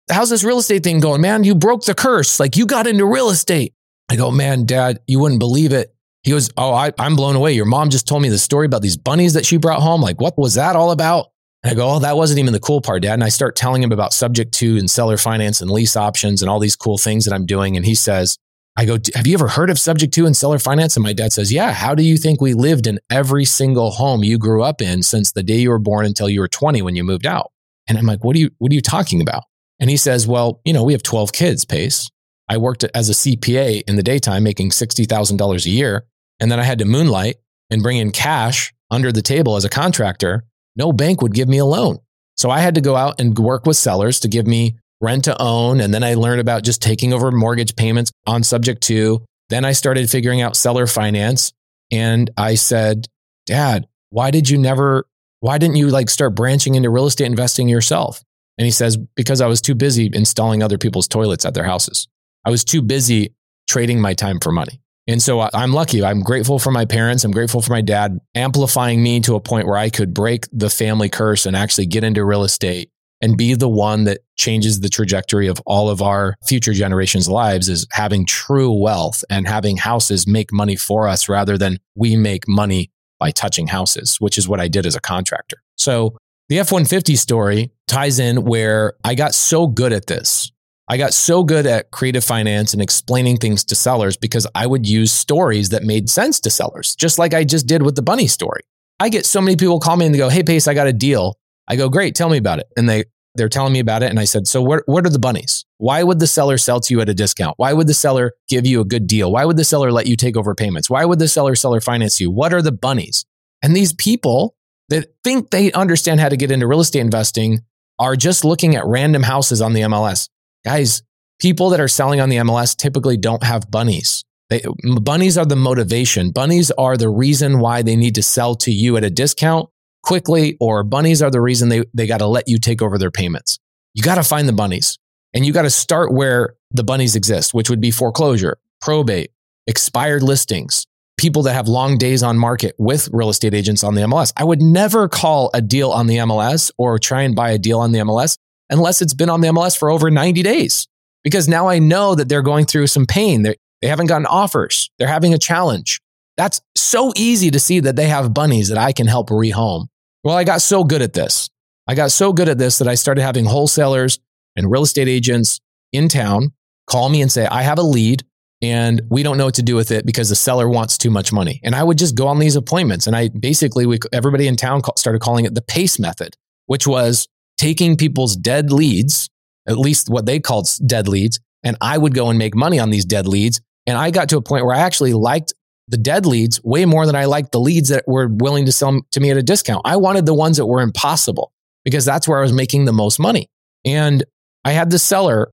[0.09, 1.21] how's this real estate thing going?
[1.21, 2.39] Man, you broke the curse.
[2.39, 3.73] Like you got into real estate.
[4.09, 5.93] I go, Man, dad, you wouldn't believe it.
[6.23, 7.53] He goes, Oh, I, am blown away.
[7.53, 10.01] Your mom just told me the story about these bunnies that she brought home.
[10.01, 11.27] Like, what was that all about?
[11.63, 13.13] And I go, Oh, that wasn't even the cool part, Dad.
[13.13, 16.49] And I start telling him about subject to and seller finance and lease options and
[16.49, 17.77] all these cool things that I'm doing.
[17.77, 18.37] And he says,
[18.77, 20.95] I go, Have you ever heard of subject to and seller finance?
[20.95, 21.73] And my dad says, Yeah.
[21.73, 25.31] How do you think we lived in every single home you grew up in since
[25.31, 27.51] the day you were born until you were 20 when you moved out?
[27.87, 29.43] And I'm like, What are you, what are you talking about?
[29.79, 32.09] And he says, Well, you know, we have 12 kids, Pace.
[32.47, 36.05] I worked as a CPA in the daytime, making $60,000 a year.
[36.39, 37.37] And then I had to moonlight
[37.69, 40.45] and bring in cash under the table as a contractor.
[40.75, 41.97] No bank would give me a loan.
[42.35, 45.41] So I had to go out and work with sellers to give me rent to
[45.41, 45.79] own.
[45.79, 49.23] And then I learned about just taking over mortgage payments on subject to.
[49.49, 51.53] Then I started figuring out seller finance.
[51.91, 53.07] And I said,
[53.45, 55.05] Dad, why did you never,
[55.39, 58.23] why didn't you like start branching into real estate investing yourself?
[58.57, 62.07] And he says, because I was too busy installing other people's toilets at their houses.
[62.43, 63.35] I was too busy
[63.67, 64.81] trading my time for money.
[65.07, 66.03] And so I'm lucky.
[66.03, 67.23] I'm grateful for my parents.
[67.23, 70.69] I'm grateful for my dad amplifying me to a point where I could break the
[70.69, 72.89] family curse and actually get into real estate
[73.21, 77.69] and be the one that changes the trajectory of all of our future generations' lives
[77.69, 82.47] is having true wealth and having houses make money for us rather than we make
[82.47, 85.57] money by touching houses, which is what I did as a contractor.
[85.75, 86.17] So
[86.49, 90.51] the F 150 story ties in where I got so good at this
[90.89, 94.87] I got so good at creative finance and explaining things to sellers because I would
[94.87, 98.27] use stories that made sense to sellers, just like I just did with the bunny
[98.27, 98.61] story.
[98.97, 100.93] I get so many people call me and they go, Hey, Pace, I got a
[100.93, 101.35] deal.
[101.67, 102.67] I go, Great, tell me about it.
[102.77, 104.09] And they, they're telling me about it.
[104.09, 105.65] And I said, So what, what are the bunnies?
[105.77, 107.55] Why would the seller sell to you at a discount?
[107.57, 109.31] Why would the seller give you a good deal?
[109.31, 110.89] Why would the seller let you take over payments?
[110.89, 112.31] Why would the seller seller finance you?
[112.31, 113.25] What are the bunnies?
[113.61, 114.55] And these people
[114.89, 117.59] that think they understand how to get into real estate investing
[117.99, 120.29] are just looking at random houses on the MLS.
[120.63, 121.03] Guys,
[121.39, 124.23] people that are selling on the MLS typically don't have bunnies.
[124.49, 124.63] They,
[125.01, 126.31] bunnies are the motivation.
[126.31, 129.69] Bunnies are the reason why they need to sell to you at a discount
[130.07, 133.11] quickly, or bunnies are the reason they, they got to let you take over their
[133.11, 133.59] payments.
[133.93, 134.97] You got to find the bunnies
[135.33, 139.31] and you got to start where the bunnies exist, which would be foreclosure, probate,
[139.67, 140.85] expired listings,
[141.17, 144.31] people that have long days on market with real estate agents on the MLS.
[144.37, 147.81] I would never call a deal on the MLS or try and buy a deal
[147.81, 148.37] on the MLS
[148.69, 150.87] unless it's been on the MLS for over 90 days
[151.21, 153.41] because now I know that they're going through some pain.
[153.41, 154.89] They're, they haven't gotten offers.
[154.97, 155.99] They're having a challenge.
[156.37, 159.87] That's so easy to see that they have bunnies that I can help rehome.
[160.27, 161.49] Well, I got so good at this.
[161.87, 164.19] I got so good at this that I started having wholesalers
[164.57, 165.61] and real estate agents
[165.93, 166.51] in town
[166.85, 168.25] call me and say, I have a lead
[168.61, 171.31] and we don't know what to do with it because the seller wants too much
[171.31, 171.61] money.
[171.63, 173.07] And I would just go on these appointments.
[173.07, 176.35] And I basically, we, everybody in town started calling it the PACE method,
[176.65, 179.29] which was taking people's dead leads,
[179.65, 181.39] at least what they called dead leads.
[181.63, 183.61] And I would go and make money on these dead leads.
[183.85, 185.53] And I got to a point where I actually liked
[185.87, 189.01] the dead leads way more than I liked the leads that were willing to sell
[189.11, 189.81] to me at a discount.
[189.85, 191.51] I wanted the ones that were impossible
[191.85, 193.49] because that's where I was making the most money.
[193.85, 194.23] And
[194.65, 195.51] I had this seller,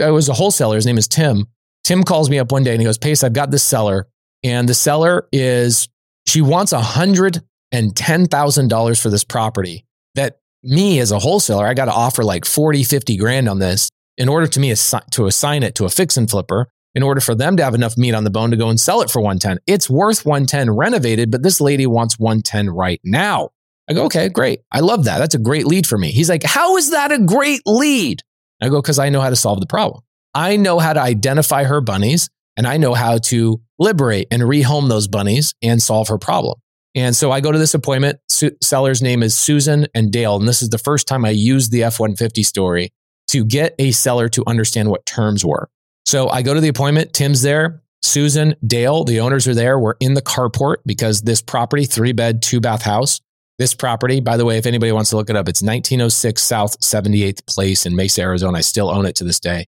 [0.00, 1.46] I was a wholesaler, his name is Tim.
[1.84, 4.08] Tim calls me up one day and he goes, Pace, I've got this seller.
[4.42, 5.88] And the seller is,
[6.26, 12.22] she wants $110,000 for this property that me as a wholesaler, I got to offer
[12.24, 15.84] like 40, 50 grand on this in order to me assi- to assign it to
[15.84, 18.50] a fix and flipper in order for them to have enough meat on the bone
[18.50, 19.58] to go and sell it for 110.
[19.66, 23.50] It's worth 110 renovated, but this lady wants 110 right now.
[23.88, 24.60] I go, okay, great.
[24.72, 25.18] I love that.
[25.18, 26.10] That's a great lead for me.
[26.10, 28.22] He's like, how is that a great lead?
[28.62, 30.02] I go, because I know how to solve the problem.
[30.34, 34.88] I know how to identify her bunnies and I know how to liberate and rehome
[34.88, 36.58] those bunnies and solve her problem.
[36.94, 38.20] And so I go to this appointment.
[38.28, 40.36] Su- seller's name is Susan and Dale.
[40.36, 42.90] And this is the first time I used the F 150 story
[43.28, 45.68] to get a seller to understand what terms were.
[46.06, 47.12] So I go to the appointment.
[47.12, 47.82] Tim's there.
[48.02, 49.78] Susan, Dale, the owners are there.
[49.78, 53.20] We're in the carport because this property, three bed, two bath house,
[53.58, 56.78] this property, by the way, if anybody wants to look it up, it's 1906 South
[56.80, 58.58] 78th Place in Mesa, Arizona.
[58.58, 59.66] I still own it to this day.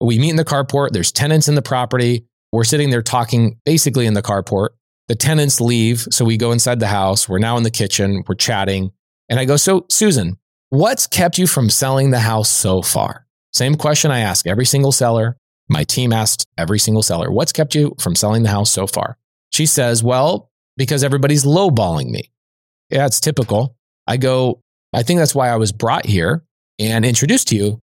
[0.00, 0.90] We meet in the carport.
[0.90, 2.26] There's tenants in the property.
[2.52, 4.70] We're sitting there talking basically in the carport.
[5.08, 6.06] The tenants leave.
[6.10, 7.28] So we go inside the house.
[7.28, 8.22] We're now in the kitchen.
[8.28, 8.92] We're chatting.
[9.28, 10.36] And I go, So, Susan,
[10.68, 13.26] what's kept you from selling the house so far?
[13.52, 15.36] Same question I ask every single seller.
[15.68, 19.16] My team asked every single seller, What's kept you from selling the house so far?
[19.50, 22.30] She says, Well, because everybody's lowballing me.
[22.90, 23.76] Yeah, it's typical.
[24.06, 24.60] I go,
[24.92, 26.44] I think that's why I was brought here
[26.78, 27.80] and introduced to you.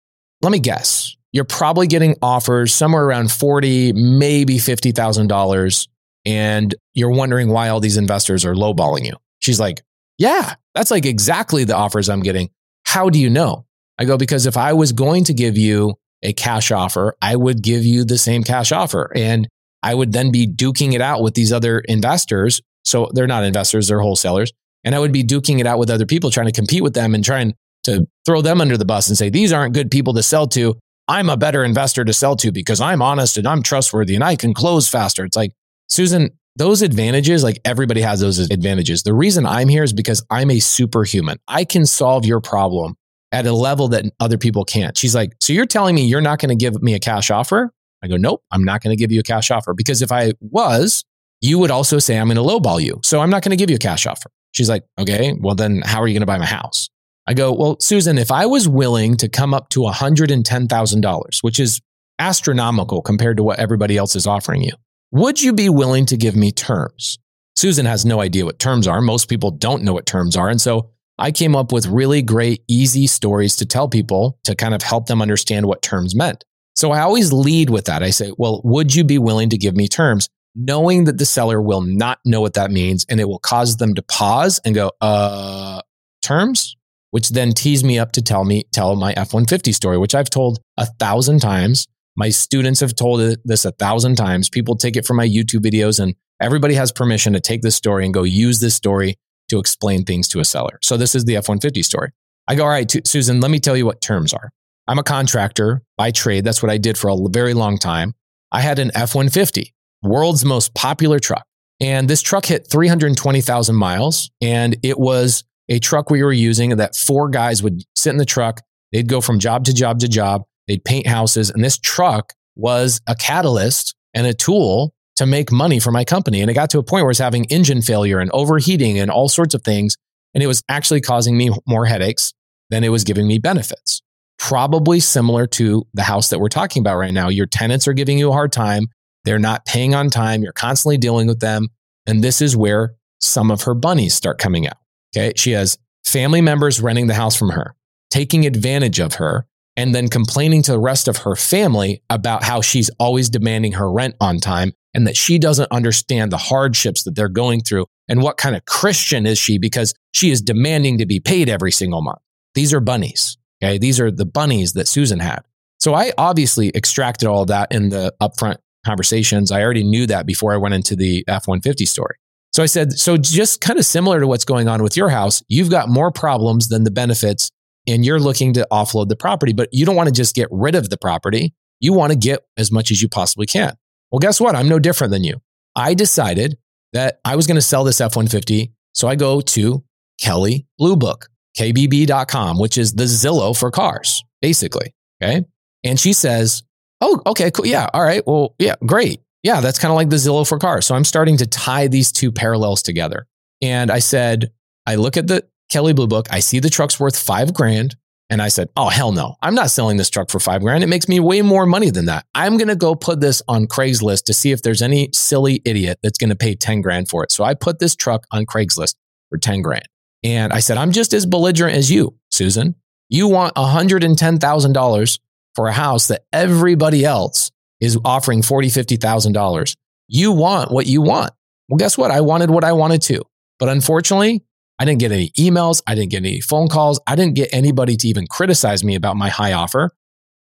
[0.43, 1.17] Let me guess.
[1.33, 5.89] You're probably getting offers somewhere around 40, maybe $50,000
[6.25, 9.15] and you're wondering why all these investors are lowballing you.
[9.41, 9.83] She's like,
[10.19, 12.51] "Yeah, that's like exactly the offers I'm getting.
[12.87, 13.67] How do you know?"
[13.99, 17.63] I go, "Because if I was going to give you a cash offer, I would
[17.63, 19.49] give you the same cash offer and
[19.83, 22.61] I would then be duking it out with these other investors.
[22.85, 24.53] So they're not investors, they're wholesalers
[24.85, 27.15] and I would be duking it out with other people, trying to compete with them
[27.15, 30.23] and trying to throw them under the bus and say, these aren't good people to
[30.23, 30.75] sell to.
[31.09, 34.37] I'm a better investor to sell to because I'm honest and I'm trustworthy and I
[34.37, 35.25] can close faster.
[35.25, 35.53] It's like,
[35.89, 39.03] Susan, those advantages, like everybody has those advantages.
[39.03, 41.39] The reason I'm here is because I'm a superhuman.
[41.49, 42.97] I can solve your problem
[43.35, 44.97] at a level that other people can't.
[44.97, 47.73] She's like, So you're telling me you're not going to give me a cash offer?
[48.03, 50.33] I go, Nope, I'm not going to give you a cash offer because if I
[50.41, 51.05] was,
[51.41, 53.01] you would also say I'm going to lowball you.
[53.03, 54.31] So I'm not going to give you a cash offer.
[54.53, 56.89] She's like, okay, well, then how are you going to buy my house?
[57.27, 61.81] I go, well, Susan, if I was willing to come up to $110,000, which is
[62.19, 64.73] astronomical compared to what everybody else is offering you,
[65.11, 67.19] would you be willing to give me terms?
[67.57, 69.01] Susan has no idea what terms are.
[69.01, 70.49] Most people don't know what terms are.
[70.49, 74.75] And so I came up with really great, easy stories to tell people to kind
[74.75, 76.45] of help them understand what terms meant.
[76.75, 78.03] So I always lead with that.
[78.03, 80.29] I say, well, would you be willing to give me terms?
[80.55, 83.95] knowing that the seller will not know what that means and it will cause them
[83.95, 85.81] to pause and go, uh,
[86.23, 86.77] terms,
[87.11, 90.31] which then tease me up to tell me, tell my F 150 story, which I've
[90.31, 91.87] told a thousand times.
[92.17, 94.49] My students have told this a thousand times.
[94.49, 98.05] People take it from my YouTube videos and everybody has permission to take this story
[98.05, 99.17] and go use this story
[99.55, 100.79] to explain things to a seller.
[100.83, 102.11] So this is the F 150 story.
[102.47, 104.51] I go, all right, Susan, let me tell you what terms are.
[104.87, 106.45] I'm a contractor by trade.
[106.45, 108.13] That's what I did for a very long time.
[108.53, 111.45] I had an F 150 world's most popular truck.
[111.81, 114.31] And this truck hit 320,000 miles.
[114.41, 118.27] And it was a truck we were using that four guys would sit in the
[118.27, 118.61] truck.
[118.93, 120.43] They'd go from job to job to job.
[120.69, 121.51] They'd paint houses.
[121.51, 126.41] And this truck was a catalyst and a tool to make money for my company.
[126.41, 129.11] And it got to a point where it was having engine failure and overheating and
[129.11, 129.97] all sorts of things.
[130.35, 132.33] And it was actually causing me more headaches
[132.71, 134.03] than it was giving me benefits.
[134.39, 137.29] Probably similar to the house that we're talking about right now.
[137.29, 138.89] Your tenants are giving you a hard time.
[139.25, 140.43] They're not paying on time.
[140.43, 141.69] You're constantly dealing with them.
[142.07, 144.77] And this is where some of her bunnies start coming out.
[145.17, 145.33] Okay.
[145.37, 147.75] She has family members renting the house from her,
[148.11, 149.47] taking advantage of her,
[149.77, 153.91] and then complaining to the rest of her family about how she's always demanding her
[153.91, 158.23] rent on time and that she doesn't understand the hardships that they're going through and
[158.23, 162.03] what kind of Christian is she because she is demanding to be paid every single
[162.03, 162.21] month.
[162.55, 163.37] These are bunnies.
[163.63, 163.79] Okay.
[163.79, 165.41] These are the bunnies that Susan had.
[165.81, 169.51] So I obviously extracted all that in the upfront conversations.
[169.51, 172.17] I already knew that before I went into the F 150 story.
[172.53, 175.43] So I said, so just kind of similar to what's going on with your house,
[175.49, 177.51] you've got more problems than the benefits
[177.87, 180.75] and you're looking to offload the property, but you don't want to just get rid
[180.75, 181.53] of the property.
[181.81, 183.75] You want to get as much as you possibly can.
[184.15, 184.55] Well, guess what?
[184.55, 185.41] I'm no different than you.
[185.75, 186.57] I decided
[186.93, 188.73] that I was going to sell this F 150.
[188.93, 189.83] So I go to
[190.21, 191.27] Kelley Blue Book,
[191.59, 194.95] KBB.com, which is the Zillow for cars, basically.
[195.21, 195.45] Okay.
[195.83, 196.63] And she says,
[197.01, 197.67] Oh, okay, cool.
[197.67, 197.89] Yeah.
[197.93, 198.25] All right.
[198.25, 199.21] Well, yeah, great.
[199.43, 200.87] Yeah, that's kind of like the Zillow for cars.
[200.87, 203.27] So I'm starting to tie these two parallels together.
[203.63, 204.53] And I said,
[204.87, 207.97] I look at the Kelley Blue Book, I see the truck's worth five grand.
[208.35, 209.37] And I said, Oh, hell no.
[209.43, 210.83] I'm not selling this truck for five grand.
[210.83, 212.27] It makes me way more money than that.
[212.35, 216.01] I'm going to go put this on Craigslist to see if there's any silly idiot
[216.03, 217.31] that's going to pay 10 grand for it.
[217.31, 218.97] So I put this truck on Craigslist
[219.29, 219.85] for 10 grand.
[220.25, 222.75] And I said, I'm just as belligerent as you, Susan.
[223.09, 225.19] You want $110,000
[225.55, 229.77] for a house that everybody else is offering $40,000, $50,000.
[230.09, 231.33] You want what you want.
[231.69, 232.11] Well, guess what?
[232.11, 233.23] I wanted what I wanted to.
[233.61, 234.43] But unfortunately,
[234.79, 235.83] I didn't get any emails.
[235.87, 237.01] I didn't get any phone calls.
[237.07, 239.91] I didn't get anybody to even criticize me about my high offer.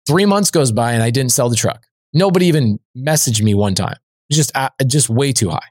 [0.07, 1.85] Three months goes by and I didn't sell the truck.
[2.13, 3.97] Nobody even messaged me one time.
[4.31, 5.69] Just, uh, just way too high.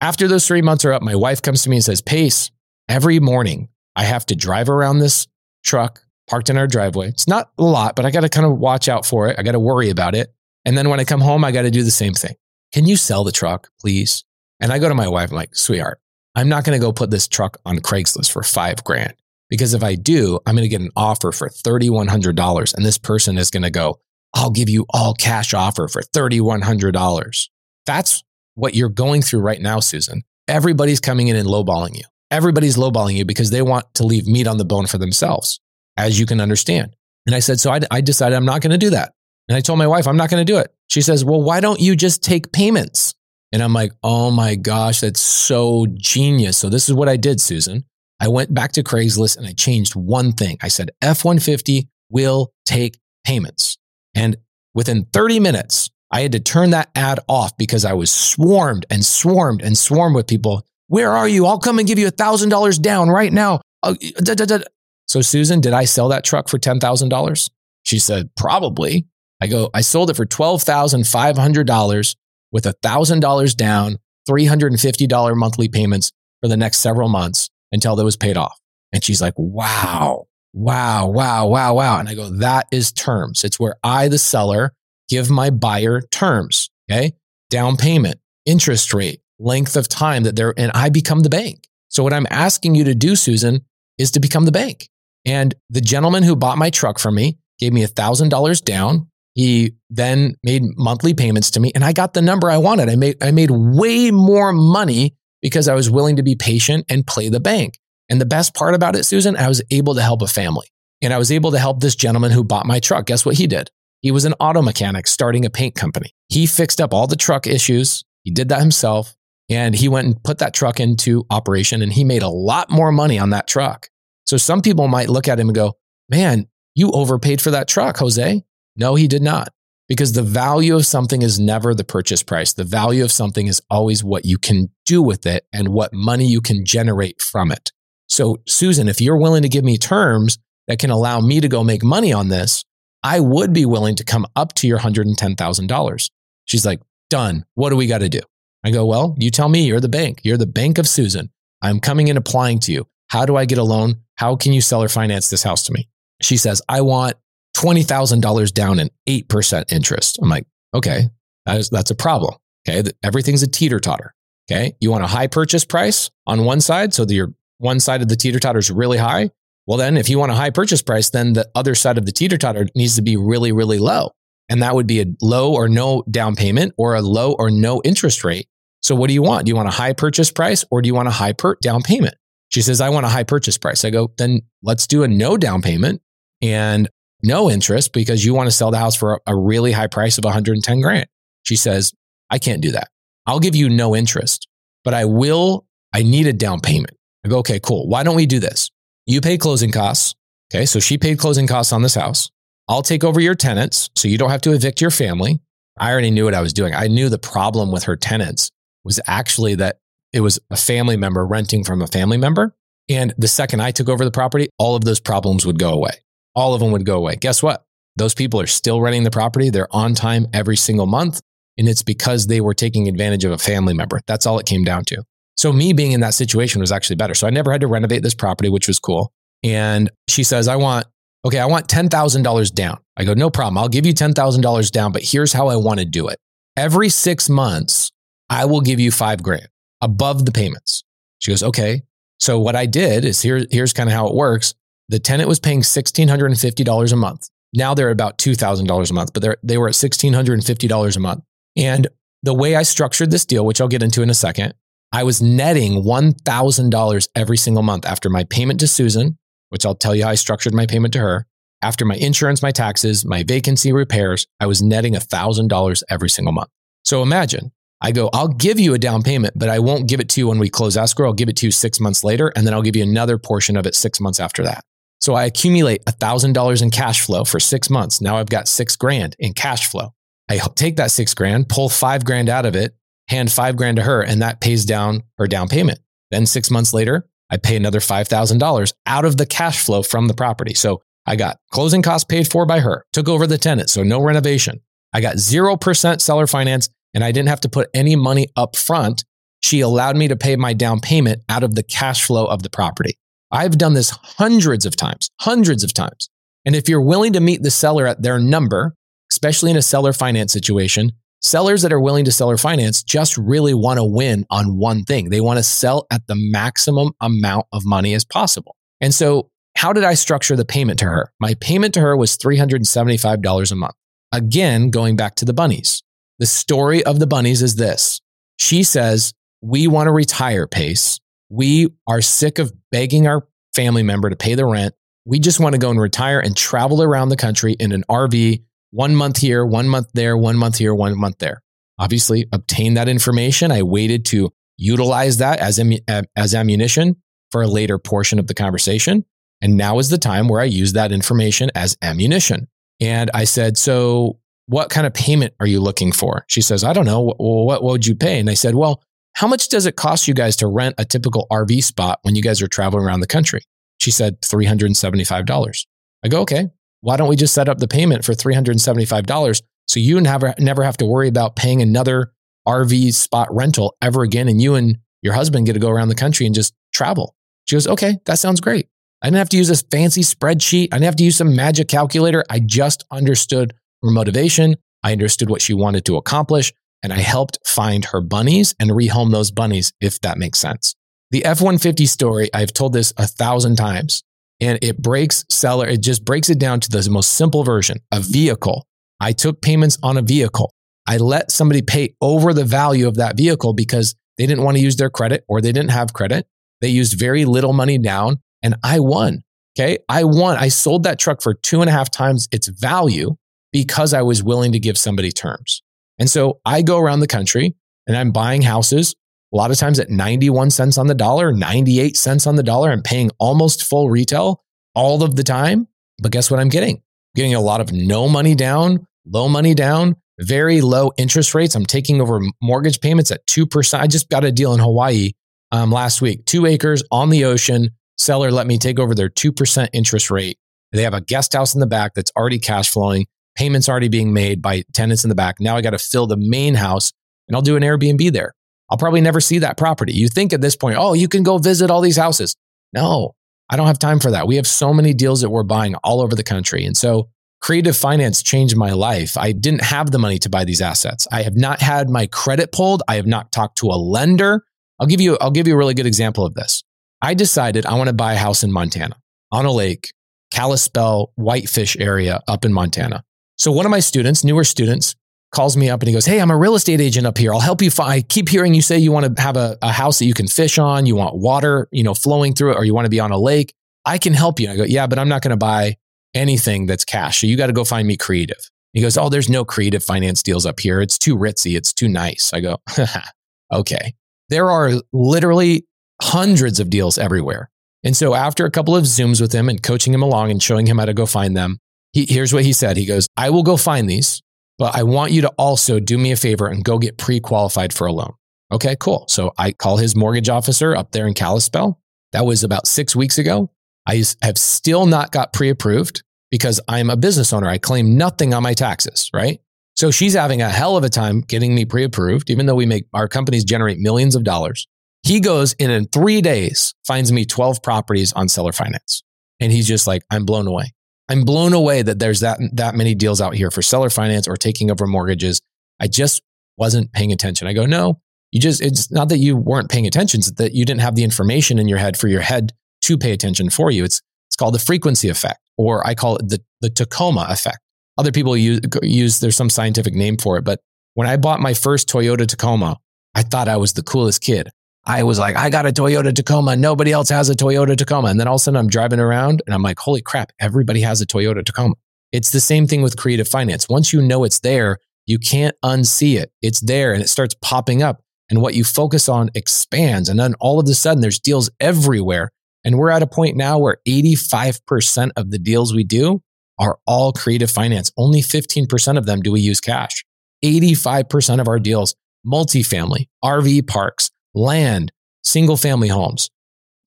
[0.00, 2.50] After those three months are up, my wife comes to me and says, Pace,
[2.88, 5.26] every morning I have to drive around this
[5.64, 7.08] truck parked in our driveway.
[7.08, 9.36] It's not a lot, but I got to kind of watch out for it.
[9.38, 10.32] I got to worry about it.
[10.64, 12.34] And then when I come home, I got to do the same thing.
[12.72, 14.24] Can you sell the truck, please?
[14.60, 16.00] And I go to my wife, I'm like, sweetheart,
[16.34, 19.14] I'm not going to go put this truck on Craigslist for five grand.
[19.50, 22.74] Because if I do, I'm going to get an offer for $3,100.
[22.74, 23.98] And this person is going to go,
[24.34, 27.48] I'll give you all cash offer for $3,100.
[27.86, 28.22] That's
[28.54, 30.22] what you're going through right now, Susan.
[30.46, 32.04] Everybody's coming in and lowballing you.
[32.30, 35.60] Everybody's lowballing you because they want to leave meat on the bone for themselves
[35.96, 36.94] as you can understand.
[37.26, 39.12] And I said, so I, I decided I'm not going to do that.
[39.48, 40.72] And I told my wife, I'm not going to do it.
[40.88, 43.14] She says, well, why don't you just take payments?
[43.52, 46.58] And I'm like, oh my gosh, that's so genius.
[46.58, 47.84] So this is what I did, Susan.
[48.20, 50.58] I went back to Craigslist and I changed one thing.
[50.62, 53.78] I said, F 150 will take payments.
[54.14, 54.36] And
[54.74, 59.04] within 30 minutes, I had to turn that ad off because I was swarmed and
[59.04, 60.66] swarmed and swarmed with people.
[60.88, 61.46] Where are you?
[61.46, 63.60] I'll come and give you a $1,000 down right now.
[63.82, 64.58] Uh, da, da, da.
[65.06, 67.50] So, Susan, did I sell that truck for $10,000?
[67.82, 69.06] She said, Probably.
[69.40, 72.16] I go, I sold it for $12,500
[72.52, 73.96] with $1,000 down,
[74.28, 78.58] $350 monthly payments for the next several months until that was paid off.
[78.92, 81.98] And she's like, Wow, wow, wow, wow, wow.
[81.98, 83.44] And I go, That is terms.
[83.44, 84.72] It's where I, the seller,
[85.08, 86.70] give my buyer terms.
[86.90, 87.12] Okay.
[87.50, 91.66] Down payment, interest rate, length of time that they're, and I become the bank.
[91.88, 93.64] So, what I'm asking you to do, Susan,
[93.96, 94.88] is to become the bank.
[95.24, 99.08] And the gentleman who bought my truck from me gave me $1,000 down.
[99.38, 102.88] He then made monthly payments to me and I got the number I wanted.
[102.88, 107.06] I made, I made way more money because I was willing to be patient and
[107.06, 107.78] play the bank.
[108.08, 110.66] And the best part about it, Susan, I was able to help a family
[111.00, 113.06] and I was able to help this gentleman who bought my truck.
[113.06, 113.70] Guess what he did?
[114.00, 116.10] He was an auto mechanic starting a paint company.
[116.28, 118.04] He fixed up all the truck issues.
[118.24, 119.14] He did that himself
[119.48, 122.90] and he went and put that truck into operation and he made a lot more
[122.90, 123.88] money on that truck
[124.28, 125.78] so some people might look at him and go,
[126.10, 128.44] man, you overpaid for that truck, Jose.
[128.78, 129.48] No, he did not.
[129.88, 132.52] Because the value of something is never the purchase price.
[132.52, 136.26] The value of something is always what you can do with it and what money
[136.26, 137.72] you can generate from it.
[138.06, 141.64] So, Susan, if you're willing to give me terms that can allow me to go
[141.64, 142.64] make money on this,
[143.02, 146.10] I would be willing to come up to your $110,000.
[146.44, 147.44] She's like, done.
[147.54, 148.20] What do we got to do?
[148.64, 150.20] I go, well, you tell me you're the bank.
[150.24, 151.30] You're the bank of Susan.
[151.62, 152.86] I'm coming and applying to you.
[153.08, 154.02] How do I get a loan?
[154.16, 155.88] How can you seller finance this house to me?
[156.20, 157.16] She says, I want
[157.58, 160.18] $20,000 down and 8% interest.
[160.22, 161.08] I'm like, okay,
[161.46, 162.34] that is, that's a problem.
[162.68, 162.90] Okay.
[163.02, 164.14] Everything's a teeter totter.
[164.50, 164.76] Okay.
[164.80, 166.94] You want a high purchase price on one side.
[166.94, 169.30] So your one side of the teeter totter is really high.
[169.66, 172.12] Well, then if you want a high purchase price, then the other side of the
[172.12, 174.12] teeter totter needs to be really, really low.
[174.48, 177.82] And that would be a low or no down payment or a low or no
[177.84, 178.48] interest rate.
[178.82, 179.44] So what do you want?
[179.44, 181.82] Do you want a high purchase price or do you want a high per- down
[181.82, 182.14] payment?
[182.48, 183.84] She says, I want a high purchase price.
[183.84, 186.00] I go, then let's do a no down payment
[186.40, 186.88] and
[187.22, 190.24] no interest because you want to sell the house for a really high price of
[190.24, 191.06] 110 grand.
[191.42, 191.92] She says,
[192.30, 192.88] I can't do that.
[193.26, 194.48] I'll give you no interest,
[194.84, 196.96] but I will, I need a down payment.
[197.24, 197.88] I go, okay, cool.
[197.88, 198.70] Why don't we do this?
[199.06, 200.14] You pay closing costs.
[200.52, 200.66] Okay.
[200.66, 202.30] So she paid closing costs on this house.
[202.68, 205.40] I'll take over your tenants so you don't have to evict your family.
[205.78, 206.74] I already knew what I was doing.
[206.74, 208.50] I knew the problem with her tenants
[208.84, 209.78] was actually that
[210.12, 212.54] it was a family member renting from a family member.
[212.88, 215.92] And the second I took over the property, all of those problems would go away.
[216.34, 217.16] All of them would go away.
[217.16, 217.64] Guess what?
[217.96, 219.50] Those people are still renting the property.
[219.50, 221.20] They're on time every single month.
[221.56, 224.00] And it's because they were taking advantage of a family member.
[224.06, 225.02] That's all it came down to.
[225.36, 227.14] So me being in that situation was actually better.
[227.14, 229.12] So I never had to renovate this property, which was cool.
[229.42, 230.86] And she says, I want,
[231.24, 232.78] okay, I want $10,000 down.
[232.96, 233.58] I go, no problem.
[233.58, 236.18] I'll give you $10,000 down, but here's how I want to do it.
[236.56, 237.90] Every six months,
[238.30, 239.48] I will give you five grand
[239.80, 240.82] above the payments.
[241.20, 241.82] She goes, okay.
[242.20, 244.54] So what I did is here, here's kind of how it works.
[244.88, 247.28] The tenant was paying $1,650 a month.
[247.52, 251.24] Now they're about $2,000 a month, but they were at $1,650 a month.
[251.56, 251.88] And
[252.22, 254.54] the way I structured this deal, which I'll get into in a second,
[254.92, 259.18] I was netting $1,000 every single month after my payment to Susan,
[259.50, 261.26] which I'll tell you how I structured my payment to her.
[261.60, 266.50] After my insurance, my taxes, my vacancy repairs, I was netting $1,000 every single month.
[266.84, 270.08] So imagine I go, I'll give you a down payment, but I won't give it
[270.10, 271.08] to you when we close escrow.
[271.08, 273.56] I'll give it to you six months later, and then I'll give you another portion
[273.56, 274.64] of it six months after that.
[275.08, 278.02] So I accumulate $1,000 in cash flow for six months.
[278.02, 279.94] Now I've got six grand in cash flow.
[280.28, 282.76] I take that six grand, pull five grand out of it,
[283.08, 285.78] hand five grand to her, and that pays down her down payment.
[286.10, 290.12] Then six months later, I pay another $5,000 out of the cash flow from the
[290.14, 290.52] property.
[290.52, 294.02] So I got closing costs paid for by her, took over the tenant, so no
[294.02, 294.60] renovation.
[294.92, 299.06] I got 0% seller finance and I didn't have to put any money up front.
[299.40, 302.50] She allowed me to pay my down payment out of the cash flow of the
[302.50, 302.98] property.
[303.30, 306.08] I've done this hundreds of times, hundreds of times.
[306.44, 308.74] And if you're willing to meet the seller at their number,
[309.10, 313.54] especially in a seller finance situation, sellers that are willing to seller finance just really
[313.54, 315.10] want to win on one thing.
[315.10, 318.56] They want to sell at the maximum amount of money as possible.
[318.80, 321.12] And so, how did I structure the payment to her?
[321.18, 323.74] My payment to her was $375 a month.
[324.12, 325.82] Again, going back to the bunnies.
[326.20, 328.00] The story of the bunnies is this.
[328.38, 329.12] She says,
[329.42, 331.00] We want to retire, Pace.
[331.30, 334.74] We are sick of begging our family member to pay the rent.
[335.04, 338.42] We just want to go and retire and travel around the country in an RV,
[338.70, 341.42] one month here, one month there, one month here, one month there.
[341.78, 343.52] Obviously, obtain that information.
[343.52, 346.96] I waited to utilize that as, uh, as ammunition
[347.30, 349.04] for a later portion of the conversation.
[349.40, 352.48] And now is the time where I use that information as ammunition.
[352.80, 354.18] And I said, So
[354.48, 356.24] what kind of payment are you looking for?
[356.26, 357.14] She says, I don't know.
[357.18, 358.18] Well, what would you pay?
[358.18, 358.82] And I said, well,
[359.18, 362.22] how much does it cost you guys to rent a typical RV spot when you
[362.22, 363.42] guys are traveling around the country?
[363.80, 365.66] She said $375.
[366.04, 366.46] I go, okay,
[366.82, 370.76] why don't we just set up the payment for $375 so you never, never have
[370.76, 372.12] to worry about paying another
[372.46, 374.28] RV spot rental ever again.
[374.28, 377.16] And you and your husband get to go around the country and just travel.
[377.46, 378.68] She goes, okay, that sounds great.
[379.02, 380.68] I didn't have to use this fancy spreadsheet.
[380.70, 382.24] I didn't have to use some magic calculator.
[382.30, 383.52] I just understood
[383.82, 384.54] her motivation.
[384.84, 386.52] I understood what she wanted to accomplish,
[386.82, 390.74] and I helped find her bunnies and rehome those bunnies, if that makes sense.
[391.10, 394.02] The F 150 story, I've told this a thousand times,
[394.40, 398.00] and it breaks seller, it just breaks it down to the most simple version a
[398.00, 398.66] vehicle.
[399.00, 400.52] I took payments on a vehicle.
[400.86, 404.62] I let somebody pay over the value of that vehicle because they didn't want to
[404.62, 406.26] use their credit or they didn't have credit.
[406.60, 409.22] They used very little money down, and I won.
[409.58, 409.78] Okay.
[409.88, 410.36] I won.
[410.36, 413.16] I sold that truck for two and a half times its value
[413.52, 415.62] because I was willing to give somebody terms.
[415.98, 417.54] And so I go around the country
[417.86, 418.94] and I'm buying houses
[419.32, 422.70] a lot of times at 91 cents on the dollar, 98 cents on the dollar.
[422.70, 424.42] I'm paying almost full retail
[424.74, 425.68] all of the time.
[426.00, 426.76] But guess what I'm getting?
[426.76, 426.82] I'm
[427.14, 431.54] getting a lot of no money down, low money down, very low interest rates.
[431.54, 433.78] I'm taking over mortgage payments at 2%.
[433.78, 435.12] I just got a deal in Hawaii
[435.52, 437.70] um, last week, two acres on the ocean.
[437.96, 440.38] Seller let me take over their 2% interest rate.
[440.72, 443.06] They have a guest house in the back that's already cash flowing
[443.38, 445.36] payments already being made by tenants in the back.
[445.38, 446.92] Now I got to fill the main house
[447.28, 448.34] and I'll do an Airbnb there.
[448.68, 449.92] I'll probably never see that property.
[449.92, 452.34] You think at this point, oh, you can go visit all these houses.
[452.72, 453.14] No,
[453.48, 454.26] I don't have time for that.
[454.26, 456.64] We have so many deals that we're buying all over the country.
[456.64, 457.08] And so
[457.40, 459.16] creative finance changed my life.
[459.16, 461.06] I didn't have the money to buy these assets.
[461.12, 462.82] I have not had my credit pulled.
[462.88, 464.42] I have not talked to a lender.
[464.80, 466.64] I'll give you, I'll give you a really good example of this.
[467.00, 468.96] I decided I want to buy a house in Montana
[469.30, 469.92] on a lake,
[470.32, 473.04] Kalispell, Whitefish area up in Montana.
[473.38, 474.94] So one of my students, newer students,
[475.30, 477.32] calls me up and he goes, Hey, I'm a real estate agent up here.
[477.32, 477.70] I'll help you.
[477.70, 480.14] Find, I keep hearing you say you want to have a, a house that you
[480.14, 480.86] can fish on.
[480.86, 483.18] You want water, you know, flowing through it, or you want to be on a
[483.18, 483.54] lake.
[483.84, 484.50] I can help you.
[484.50, 485.76] I go, Yeah, but I'm not going to buy
[486.14, 487.20] anything that's cash.
[487.20, 488.50] So you got to go find me creative.
[488.72, 490.80] He goes, Oh, there's no creative finance deals up here.
[490.80, 491.56] It's too ritzy.
[491.56, 492.32] It's too nice.
[492.32, 492.58] I go,
[493.52, 493.94] Okay.
[494.30, 495.66] There are literally
[496.02, 497.50] hundreds of deals everywhere.
[497.84, 500.66] And so after a couple of Zooms with him and coaching him along and showing
[500.66, 501.58] him how to go find them,
[501.92, 502.76] he, here's what he said.
[502.76, 504.22] He goes, I will go find these,
[504.58, 507.72] but I want you to also do me a favor and go get pre qualified
[507.72, 508.12] for a loan.
[508.52, 509.04] Okay, cool.
[509.08, 511.80] So I call his mortgage officer up there in Kalispell.
[512.12, 513.50] That was about six weeks ago.
[513.86, 516.02] I have still not got pre approved.
[516.30, 517.48] because I'm a business owner.
[517.48, 519.40] I claim nothing on my taxes, right?
[519.76, 522.66] So she's having a hell of a time getting me pre approved, even though we
[522.66, 524.66] make our companies generate millions of dollars.
[525.04, 529.02] He goes in in three days, finds me 12 properties on seller finance.
[529.40, 530.72] And he's just like, I'm blown away.
[531.08, 534.36] I'm blown away that there's that, that many deals out here for seller finance or
[534.36, 535.40] taking over mortgages.
[535.80, 536.22] I just
[536.56, 537.46] wasn't paying attention.
[537.46, 538.00] I go, no,
[538.30, 541.04] you just, it's not that you weren't paying attention, it's that you didn't have the
[541.04, 542.52] information in your head for your head
[542.82, 543.84] to pay attention for you.
[543.84, 547.58] It's, it's called the frequency effect, or I call it the, the Tacoma effect.
[547.96, 550.60] Other people use, use, there's some scientific name for it, but
[550.94, 552.76] when I bought my first Toyota Tacoma,
[553.14, 554.50] I thought I was the coolest kid.
[554.88, 556.56] I was like, I got a Toyota Tacoma.
[556.56, 558.08] Nobody else has a Toyota Tacoma.
[558.08, 560.80] And then all of a sudden I'm driving around and I'm like, holy crap, everybody
[560.80, 561.74] has a Toyota Tacoma.
[562.10, 563.68] It's the same thing with creative finance.
[563.68, 566.32] Once you know it's there, you can't unsee it.
[566.40, 568.02] It's there and it starts popping up.
[568.30, 570.08] And what you focus on expands.
[570.08, 572.30] And then all of a sudden there's deals everywhere.
[572.64, 576.22] And we're at a point now where 85% of the deals we do
[576.58, 577.92] are all creative finance.
[577.98, 580.02] Only 15% of them do we use cash.
[580.42, 581.94] 85% of our deals,
[582.26, 586.30] multifamily, RV parks, land, single family homes,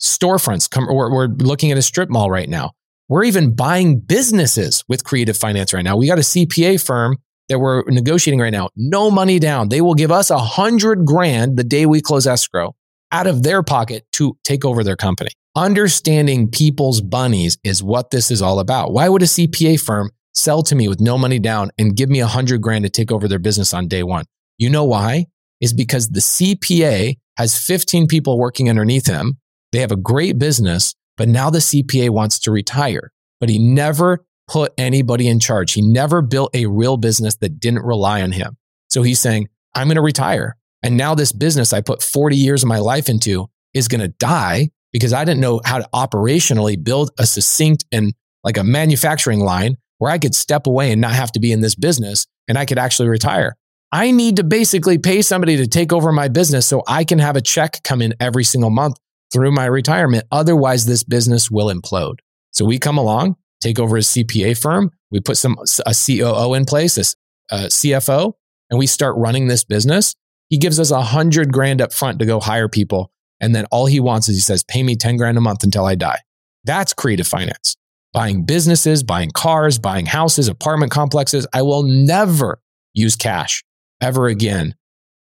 [0.02, 0.70] storefronts.
[0.76, 2.72] We're, we're looking at a strip mall right now.
[3.10, 5.98] We're even buying businesses with creative finance right now.
[5.98, 7.18] We got a CPA firm
[7.50, 8.70] that we're negotiating right now.
[8.78, 9.68] No money down.
[9.68, 12.74] They will give us a hundred grand the day we close escrow
[13.12, 15.32] out of their pocket to take over their company.
[15.56, 18.94] Understanding people's bunnies is what this is all about.
[18.94, 22.22] Why would a CPA firm sell to me with no money down and give me
[22.22, 24.24] a hundred grand to take over their business on day one?
[24.58, 25.26] You know why?
[25.60, 29.38] Is because the CPA has 15 people working underneath him.
[29.72, 34.26] They have a great business, but now the CPA wants to retire, but he never
[34.48, 35.74] put anybody in charge.
[35.74, 38.58] He never built a real business that didn't rely on him.
[38.90, 40.58] So he's saying, I'm going to retire.
[40.84, 44.10] And now this business I put 40 years of my life into is going to
[44.10, 48.14] die because I didn't know how to operationally build a succinct and
[48.44, 51.62] like a manufacturing line where I could step away and not have to be in
[51.62, 53.56] this business and I could actually retire.
[53.92, 57.36] I need to basically pay somebody to take over my business so I can have
[57.36, 58.98] a check come in every single month
[59.34, 60.26] through my retirement.
[60.32, 62.20] Otherwise, this business will implode.
[62.52, 64.92] So we come along, take over a CPA firm.
[65.10, 67.02] We put some a COO in place, a,
[67.54, 68.34] a CFO,
[68.70, 70.16] and we start running this business.
[70.48, 73.12] He gives us a hundred grand up front to go hire people.
[73.42, 75.86] And then all he wants is he says, pay me 10 grand a month until
[75.86, 76.20] I die.
[76.64, 77.76] That's creative finance.
[78.14, 81.48] Buying businesses, buying cars, buying houses, apartment complexes.
[81.54, 82.62] I will never
[82.94, 83.64] use cash
[84.02, 84.76] ever again.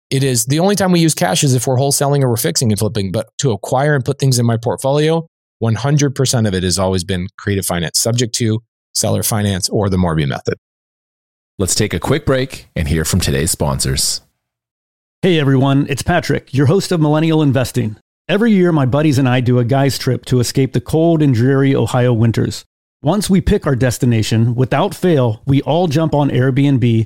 [0.09, 2.71] It is the only time we use cash is if we're wholesaling or we're fixing
[2.71, 5.25] and flipping, but to acquire and put things in my portfolio,
[5.63, 8.61] 100% of it has always been creative finance, subject to
[8.93, 10.55] seller finance or the Morby method.
[11.57, 14.21] Let's take a quick break and hear from today's sponsors.
[15.21, 17.95] Hey everyone, it's Patrick, your host of Millennial Investing.
[18.27, 21.33] Every year, my buddies and I do a guy's trip to escape the cold and
[21.33, 22.65] dreary Ohio winters.
[23.03, 27.05] Once we pick our destination, without fail, we all jump on Airbnb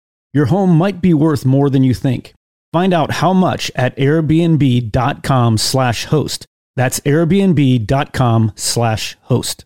[0.33, 2.33] Your home might be worth more than you think.
[2.71, 6.45] Find out how much at airbnb.com slash host.
[6.77, 9.65] That's airbnb.com slash host.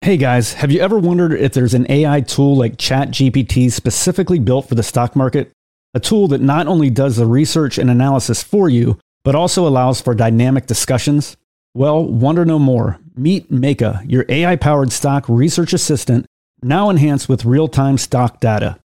[0.00, 4.68] Hey guys, have you ever wondered if there's an AI tool like ChatGPT specifically built
[4.68, 5.52] for the stock market?
[5.92, 10.00] A tool that not only does the research and analysis for you, but also allows
[10.00, 11.36] for dynamic discussions?
[11.74, 12.98] Well, wonder no more.
[13.14, 16.24] Meet Meyka, your AI powered stock research assistant,
[16.62, 18.78] now enhanced with real time stock data.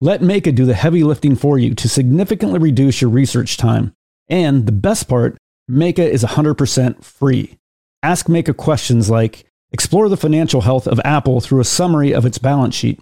[0.00, 3.92] Let Meyka do the heavy lifting for you to significantly reduce your research time.
[4.28, 5.36] And the best part,
[5.70, 7.56] Meyka is 100% free.
[8.02, 12.38] Ask Meyka questions like Explore the financial health of Apple through a summary of its
[12.38, 13.00] balance sheet.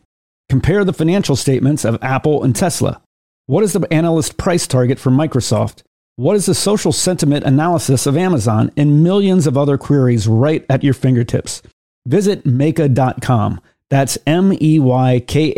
[0.48, 3.00] Compare the financial statements of Apple and Tesla.
[3.46, 5.82] What is the analyst price target for Microsoft?
[6.16, 8.70] What is the social sentiment analysis of Amazon?
[8.76, 11.62] And millions of other queries right at your fingertips.
[12.06, 13.60] Visit Meyka.com.
[13.88, 15.52] That's M E Y K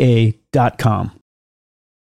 [0.53, 1.11] A.com.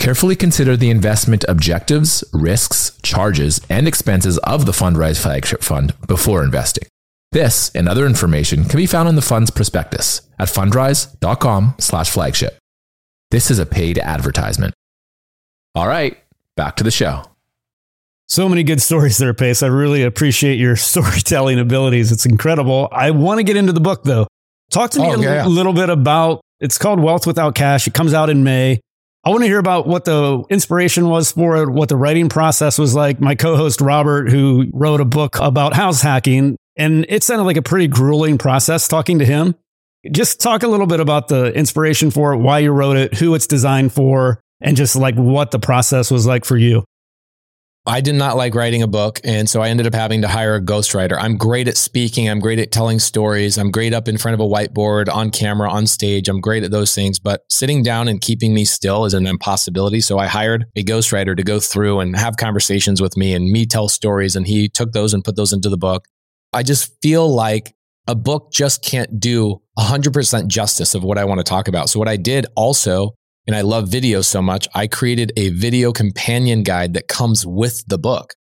[0.00, 6.42] Carefully consider the investment objectives, risks, charges, and expenses of the Fundrise flagship fund before
[6.42, 6.88] investing.
[7.32, 12.58] This and other information can be found in the fund's prospectus at fundrise.com slash flagship.
[13.30, 14.74] This is a paid advertisement.
[15.76, 16.16] All right,
[16.56, 17.22] back to the show.
[18.26, 19.62] So many good stories there, Pace.
[19.62, 22.10] I really appreciate your storytelling abilities.
[22.10, 22.88] It's incredible.
[22.90, 24.26] I want to get into the book though.
[24.70, 25.46] Talk to me Oh, a yeah.
[25.46, 27.86] little bit about it's called Wealth Without Cash.
[27.86, 28.80] It comes out in May.
[29.22, 32.78] I want to hear about what the inspiration was for it, what the writing process
[32.78, 33.20] was like.
[33.20, 37.62] My co-host Robert, who wrote a book about house hacking, and it sounded like a
[37.62, 39.54] pretty grueling process talking to him.
[40.10, 43.34] Just talk a little bit about the inspiration for it, why you wrote it, who
[43.34, 46.84] it's designed for, and just like what the process was like for you.
[47.90, 49.20] I did not like writing a book.
[49.24, 51.16] And so I ended up having to hire a ghostwriter.
[51.20, 52.30] I'm great at speaking.
[52.30, 53.58] I'm great at telling stories.
[53.58, 56.28] I'm great up in front of a whiteboard, on camera, on stage.
[56.28, 57.18] I'm great at those things.
[57.18, 60.00] But sitting down and keeping me still is an impossibility.
[60.00, 63.66] So I hired a ghostwriter to go through and have conversations with me and me
[63.66, 64.36] tell stories.
[64.36, 66.04] And he took those and put those into the book.
[66.52, 67.74] I just feel like
[68.06, 71.88] a book just can't do 100% justice of what I want to talk about.
[71.88, 73.16] So what I did also
[73.50, 77.84] and I love video so much, I created a video companion guide that comes with
[77.88, 78.34] the book.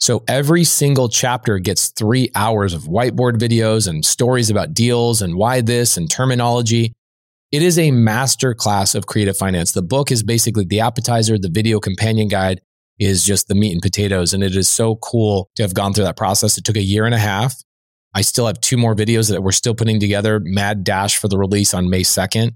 [0.00, 5.34] So every single chapter gets three hours of whiteboard videos and stories about deals and
[5.34, 6.94] why this and terminology.
[7.52, 9.72] It is a master class of creative finance.
[9.72, 11.36] The book is basically the appetizer.
[11.38, 12.62] The video companion guide
[12.98, 14.32] is just the meat and potatoes.
[14.32, 16.56] And it is so cool to have gone through that process.
[16.56, 17.54] It took a year and a half.
[18.14, 21.36] I still have two more videos that we're still putting together, mad dash for the
[21.36, 22.52] release on May 2nd.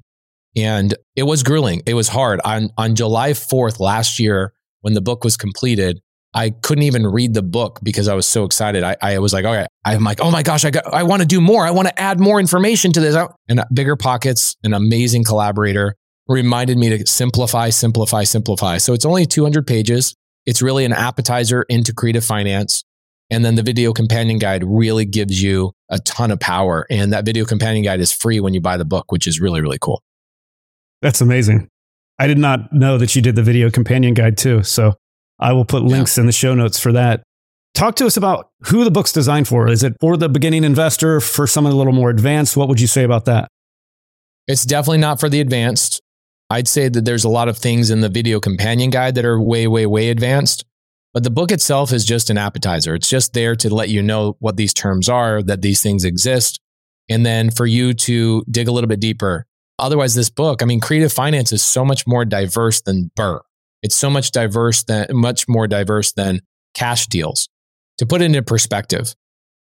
[0.56, 1.82] And it was grueling.
[1.86, 2.40] It was hard.
[2.44, 6.00] On, on July 4th last year, when the book was completed,
[6.34, 8.82] I couldn't even read the book because I was so excited.
[8.82, 11.26] I, I was like, okay, I'm like, oh my gosh, I got, I want to
[11.26, 11.66] do more.
[11.66, 13.16] I want to add more information to this.
[13.48, 15.94] And uh, BiggerPockets, an amazing collaborator,
[16.28, 18.76] reminded me to simplify, simplify, simplify.
[18.78, 20.14] So it's only 200 pages.
[20.44, 22.84] It's really an appetizer into creative finance.
[23.30, 26.86] And then the video companion guide really gives you a ton of power.
[26.90, 29.60] And that video companion guide is free when you buy the book, which is really,
[29.60, 30.02] really cool.
[31.02, 31.68] That's amazing.
[32.18, 34.62] I did not know that you did the video companion guide too.
[34.62, 34.94] So
[35.38, 37.22] I will put links in the show notes for that.
[37.74, 39.68] Talk to us about who the book's designed for.
[39.68, 42.56] Is it for the beginning investor, for someone a little more advanced?
[42.56, 43.48] What would you say about that?
[44.48, 46.00] It's definitely not for the advanced.
[46.50, 49.40] I'd say that there's a lot of things in the video companion guide that are
[49.40, 50.64] way, way, way advanced.
[51.14, 52.94] But the book itself is just an appetizer.
[52.94, 56.58] It's just there to let you know what these terms are, that these things exist,
[57.08, 59.44] and then for you to dig a little bit deeper.
[59.78, 63.40] Otherwise, this book, I mean, creative finance is so much more diverse than BRRRR.
[63.82, 66.40] It's so much diverse than much more diverse than
[66.74, 67.48] cash deals.
[67.98, 69.14] To put it into perspective,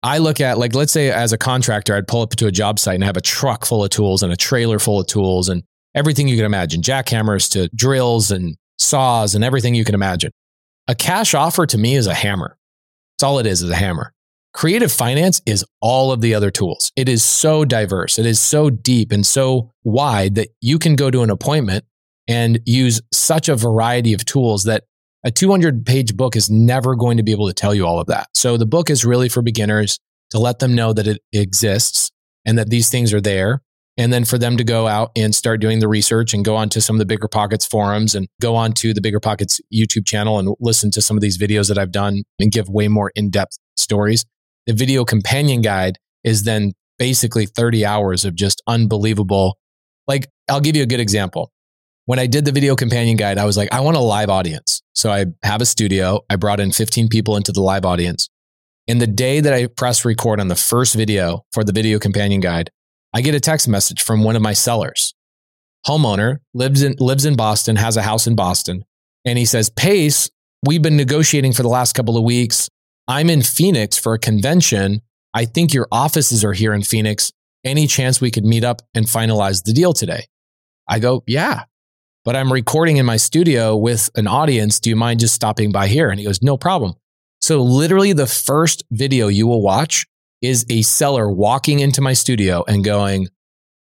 [0.02, 2.78] I look at like let's say as a contractor, I'd pull up to a job
[2.78, 5.62] site and have a truck full of tools and a trailer full of tools and
[5.94, 10.30] everything you can imagine, jackhammers to drills and saws and everything you can imagine.
[10.86, 12.56] A cash offer to me is a hammer.
[13.16, 14.14] It's all it is, is a hammer.
[14.54, 16.90] Creative finance is all of the other tools.
[16.96, 18.18] It is so diverse.
[18.18, 21.84] It is so deep and so wide that you can go to an appointment
[22.26, 24.84] and use such a variety of tools that
[25.24, 28.06] a 200 page book is never going to be able to tell you all of
[28.06, 28.28] that.
[28.34, 29.98] So the book is really for beginners
[30.30, 32.10] to let them know that it exists
[32.44, 33.62] and that these things are there.
[33.96, 36.80] And then for them to go out and start doing the research and go onto
[36.80, 41.02] some of the BiggerPockets forums and go onto the BiggerPockets YouTube channel and listen to
[41.02, 44.24] some of these videos that I've done and give way more in depth stories.
[44.68, 49.56] The video companion guide is then basically 30 hours of just unbelievable.
[50.06, 51.50] Like, I'll give you a good example.
[52.04, 54.82] When I did the video companion guide, I was like, I want a live audience.
[54.94, 56.20] So I have a studio.
[56.28, 58.28] I brought in 15 people into the live audience.
[58.86, 62.40] And the day that I press record on the first video for the video companion
[62.40, 62.70] guide,
[63.14, 65.14] I get a text message from one of my sellers.
[65.86, 68.84] Homeowner lives in, lives in Boston, has a house in Boston.
[69.24, 70.30] And he says, Pace,
[70.66, 72.68] we've been negotiating for the last couple of weeks.
[73.08, 75.00] I'm in Phoenix for a convention.
[75.32, 77.32] I think your offices are here in Phoenix.
[77.64, 80.26] Any chance we could meet up and finalize the deal today?
[80.86, 81.64] I go, yeah,
[82.26, 84.78] but I'm recording in my studio with an audience.
[84.78, 86.10] Do you mind just stopping by here?
[86.10, 86.94] And he goes, no problem.
[87.40, 90.06] So literally the first video you will watch
[90.42, 93.28] is a seller walking into my studio and going,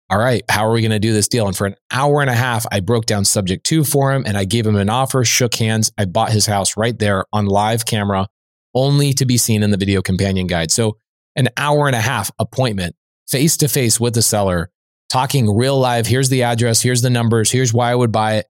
[0.10, 1.48] all right, how are we going to do this deal?
[1.48, 4.38] And for an hour and a half, I broke down subject to for him and
[4.38, 5.92] I gave him an offer, shook hands.
[5.98, 8.28] I bought his house right there on live camera,
[8.74, 10.72] only to be seen in the video companion guide.
[10.72, 10.98] So
[11.36, 12.96] an hour and a half appointment
[13.28, 14.70] face to face with the seller,
[15.10, 16.08] talking real live.
[16.08, 16.82] Here's the address.
[16.82, 17.52] Here's the numbers.
[17.52, 18.48] Here's why I would buy it.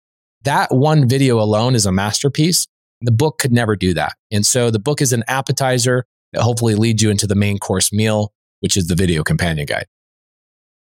[0.42, 2.66] That one video alone is a masterpiece.
[3.02, 4.14] The book could never do that.
[4.30, 7.92] And so the book is an appetizer that hopefully leads you into the main course
[7.92, 9.86] meal, which is the video companion guide.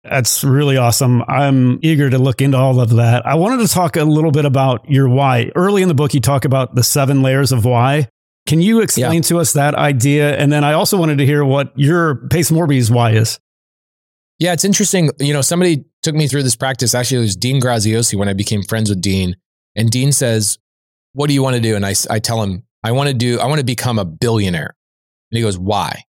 [0.03, 1.23] That's really awesome.
[1.23, 3.27] I'm eager to look into all of that.
[3.27, 5.51] I wanted to talk a little bit about your why.
[5.57, 8.09] Early in the book, you talk about the seven layers of why.
[8.47, 9.21] Can you explain yeah.
[9.21, 10.37] to us that idea?
[10.37, 13.39] And then I also wanted to hear what your Pace Morby's why is.
[14.39, 15.11] Yeah, it's interesting.
[15.19, 16.95] You know, somebody took me through this practice.
[16.95, 19.37] Actually, it was Dean Graziosi when I became friends with Dean.
[19.75, 20.59] And Dean says,
[21.13, 21.75] What do you want to do?
[21.75, 24.77] And I, I tell him, I want to do, I want to become a billionaire.
[25.31, 26.05] And he goes, Why?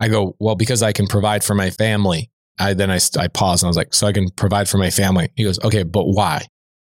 [0.00, 3.62] I go, Well, because I can provide for my family I then I, I paused
[3.62, 5.30] and I was like, so I can provide for my family.
[5.36, 6.46] He goes, okay, but why?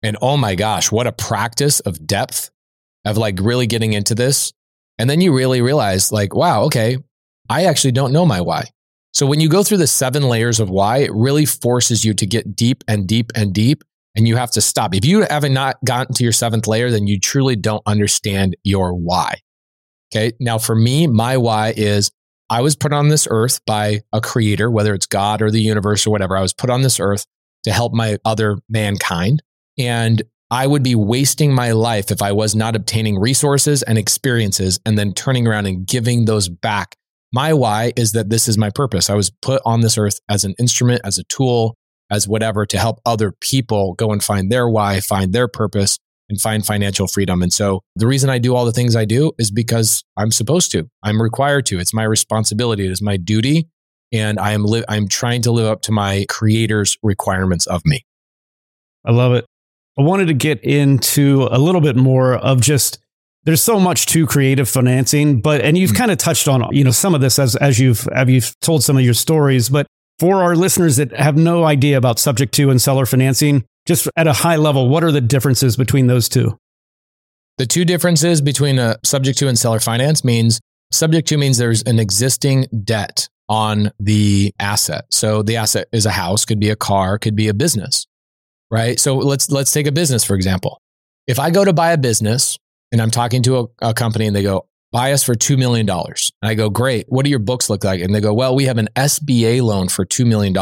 [0.02, 2.50] And oh my gosh, what a practice of depth
[3.06, 4.54] of like really getting into this.
[5.00, 6.98] And then you really realize, like, wow, okay,
[7.50, 8.66] I actually don't know my why.
[9.14, 12.26] So when you go through the seven layers of why, it really forces you to
[12.28, 13.84] get deep and deep and deep.
[14.16, 14.94] And you have to stop.
[14.94, 18.94] If you haven't not gotten to your seventh layer, then you truly don't understand your
[18.94, 19.40] why.
[20.14, 20.34] Okay.
[20.40, 22.12] Now, for me, my why is
[22.50, 26.06] I was put on this earth by a creator, whether it's God or the universe
[26.06, 26.36] or whatever.
[26.36, 27.26] I was put on this earth
[27.64, 29.44] to help my other mankind.
[29.78, 34.80] And I would be wasting my life if I was not obtaining resources and experiences
[34.86, 36.96] and then turning around and giving those back.
[37.32, 39.12] My why is that this is my purpose.
[39.12, 41.76] I was put on this earth as an instrument, as a tool,
[42.10, 46.42] as whatever to help other people go and find their why, find their purpose, and
[46.42, 47.44] find financial freedom.
[47.44, 50.72] And so the reason I do all the things I do is because I'm supposed
[50.72, 50.90] to.
[51.04, 51.80] I'm required to.
[51.80, 52.86] It's my responsibility.
[52.86, 53.68] It is my duty.
[54.12, 58.06] And I am li- I'm trying to live up to my creator's requirements of me.
[59.06, 59.46] I love it.
[60.00, 63.00] I wanted to get into a little bit more of just
[63.44, 65.98] there's so much to creative financing, but and you've mm-hmm.
[65.98, 68.82] kind of touched on you know some of this as as you've have you've told
[68.82, 69.88] some of your stories, but
[70.18, 74.28] for our listeners that have no idea about subject to and seller financing, just at
[74.28, 76.58] a high level, what are the differences between those two?
[77.58, 81.84] The two differences between a subject to and seller finance means subject to means there's
[81.84, 85.06] an existing debt on the asset.
[85.10, 88.06] So the asset is a house, could be a car, could be a business,
[88.72, 89.00] right?
[89.00, 90.82] So let's let's take a business for example.
[91.28, 92.58] If I go to buy a business
[92.92, 95.88] and I'm talking to a, a company and they go, buy us for $2 million.
[95.90, 97.06] And I go, great.
[97.08, 98.02] What do your books look like?
[98.02, 100.56] And they go, well, we have an SBA loan for $2 million.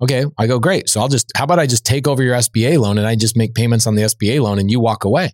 [0.00, 0.24] Okay.
[0.38, 0.88] I go, great.
[0.88, 3.36] So I'll just, how about I just take over your SBA loan and I just
[3.36, 5.32] make payments on the SBA loan and you walk away?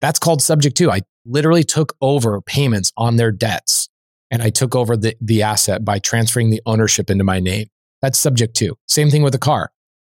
[0.00, 0.90] That's called subject to.
[0.90, 3.88] I literally took over payments on their debts
[4.30, 7.68] and I took over the, the asset by transferring the ownership into my name.
[8.02, 8.76] That's subject to.
[8.88, 9.70] Same thing with a car.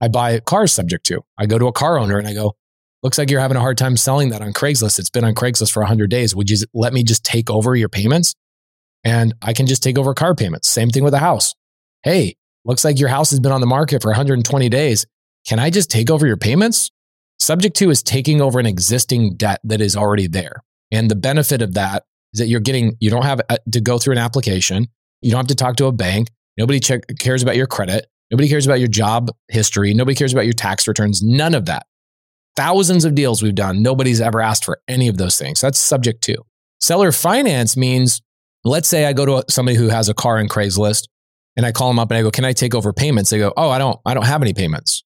[0.05, 1.21] I buy cars subject to.
[1.37, 2.55] I go to a car owner and I go,
[3.03, 4.99] looks like you're having a hard time selling that on Craigslist.
[4.99, 6.35] It's been on Craigslist for 100 days.
[6.35, 8.35] Would you let me just take over your payments?
[9.03, 10.67] And I can just take over car payments.
[10.67, 11.53] Same thing with a house.
[12.03, 12.35] Hey,
[12.65, 15.05] Looks like your house has been on the market for 120 days.
[15.47, 16.89] Can I just take over your payments?
[17.37, 20.63] Subject to is taking over an existing debt that is already there.
[20.91, 22.03] And the benefit of that
[22.33, 24.87] is that you're getting, you don't have uh, to go through an application.
[25.21, 26.29] You don't have to talk to a bank.
[26.57, 28.07] Nobody check, cares about your credit.
[28.31, 29.93] Nobody cares about your job history.
[29.93, 31.21] Nobody cares about your tax returns.
[31.21, 31.85] None of that.
[32.55, 33.81] Thousands of deals we've done.
[33.81, 35.61] Nobody's ever asked for any of those things.
[35.61, 36.37] That's subject to.
[36.79, 38.21] Seller finance means,
[38.63, 41.07] let's say I go to somebody who has a car in Craigslist
[41.55, 43.53] and I call them up and I go, "Can I take over payments?" They go,
[43.55, 45.03] "Oh, I don't I don't have any payments.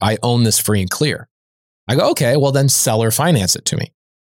[0.00, 1.28] I own this free and clear."
[1.88, 3.92] I go, "Okay, well then seller finance it to me."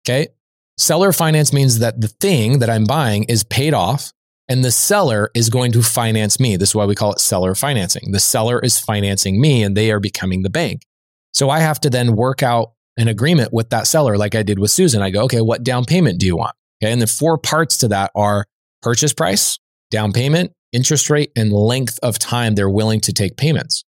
[0.07, 0.29] Okay?
[0.77, 4.13] Seller finance means that the thing that I'm buying is paid off
[4.49, 6.57] and the seller is going to finance me.
[6.57, 8.13] This is why we call it seller financing.
[8.13, 10.83] The seller is financing me and they are becoming the bank.
[11.33, 14.59] So I have to then work out an agreement with that seller like I did
[14.59, 15.03] with Susan.
[15.03, 16.93] I go, "Okay, what down payment do you want?" Okay?
[16.93, 18.47] And the four parts to that are
[18.83, 19.59] purchase price,
[19.91, 23.85] down payment, interest rate and length of time they're willing to take payments.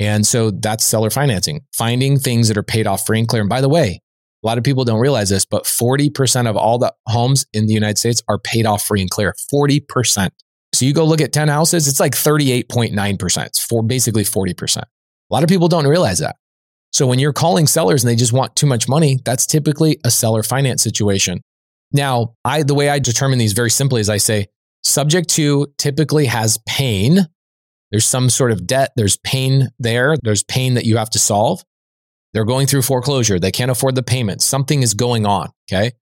[0.00, 3.42] And so that's seller financing, finding things that are paid off free and clear.
[3.42, 4.00] And by the way,
[4.44, 7.72] a lot of people don't realize this, but 40% of all the homes in the
[7.72, 9.34] United States are paid off free and clear.
[9.52, 10.28] 40%.
[10.74, 13.46] So you go look at 10 houses, it's like 38.9%.
[13.46, 14.76] It's for basically 40%.
[14.76, 14.84] A
[15.30, 16.36] lot of people don't realize that.
[16.92, 20.10] So when you're calling sellers and they just want too much money, that's typically a
[20.10, 21.40] seller finance situation.
[21.92, 24.48] Now, I the way I determine these very simply is I say,
[24.84, 27.26] Subject to typically has pain.
[27.90, 28.90] There's some sort of debt.
[28.96, 30.16] There's pain there.
[30.22, 31.64] There's pain that you have to solve.
[32.34, 33.38] They're going through foreclosure.
[33.38, 34.42] They can't afford the payment.
[34.42, 35.50] Something is going on.
[35.70, 35.92] Okay.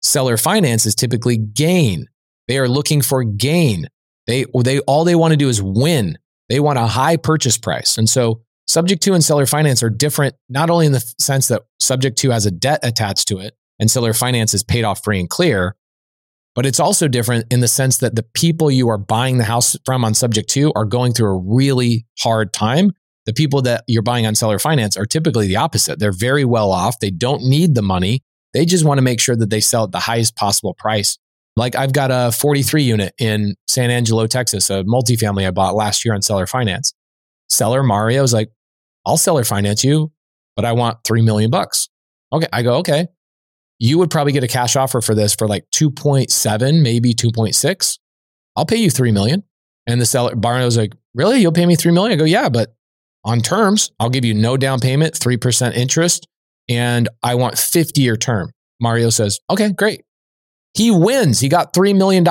[0.00, 2.06] Seller finance is typically gain.
[2.48, 3.88] They are looking for gain.
[4.26, 6.18] They, they, all they want to do is win.
[6.48, 7.98] They want a high purchase price.
[7.98, 11.62] And so subject to and seller finance are different, not only in the sense that
[11.80, 15.18] subject to has a debt attached to it and seller finance is paid off free
[15.18, 15.76] and clear,
[16.54, 19.76] but it's also different in the sense that the people you are buying the house
[19.84, 22.92] from on subject to are going through a really hard time.
[23.26, 25.98] The people that you're buying on seller finance are typically the opposite.
[25.98, 26.98] They're very well off.
[26.98, 28.20] They don't need the money.
[28.52, 31.18] They just want to make sure that they sell at the highest possible price
[31.56, 36.04] Like I've got a 43 unit in San Angelo, Texas, a multifamily I bought last
[36.04, 36.92] year on seller finance.
[37.48, 38.50] Seller Mario is like,
[39.04, 40.12] I'll seller finance you,
[40.56, 41.88] but I want 3 million bucks.
[42.32, 42.46] Okay.
[42.52, 43.08] I go, okay.
[43.78, 47.98] You would probably get a cash offer for this for like 2.7, maybe 2.6.
[48.56, 49.42] I'll pay you 3 million.
[49.86, 51.40] And the seller, Mario's like, really?
[51.40, 52.12] You'll pay me 3 million?
[52.12, 52.74] I go, yeah, but
[53.24, 56.26] on terms, I'll give you no down payment, 3% interest,
[56.68, 58.50] and I want 50 year term.
[58.80, 60.02] Mario says, okay, great.
[60.74, 61.40] He wins.
[61.40, 62.26] He got $3 million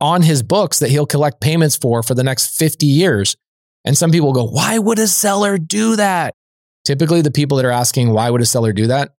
[0.00, 3.36] on his books that he'll collect payments for for the next 50 years.
[3.84, 6.34] And some people go, why would a seller do that?
[6.84, 9.12] Typically, the people that are asking, why would a seller do that,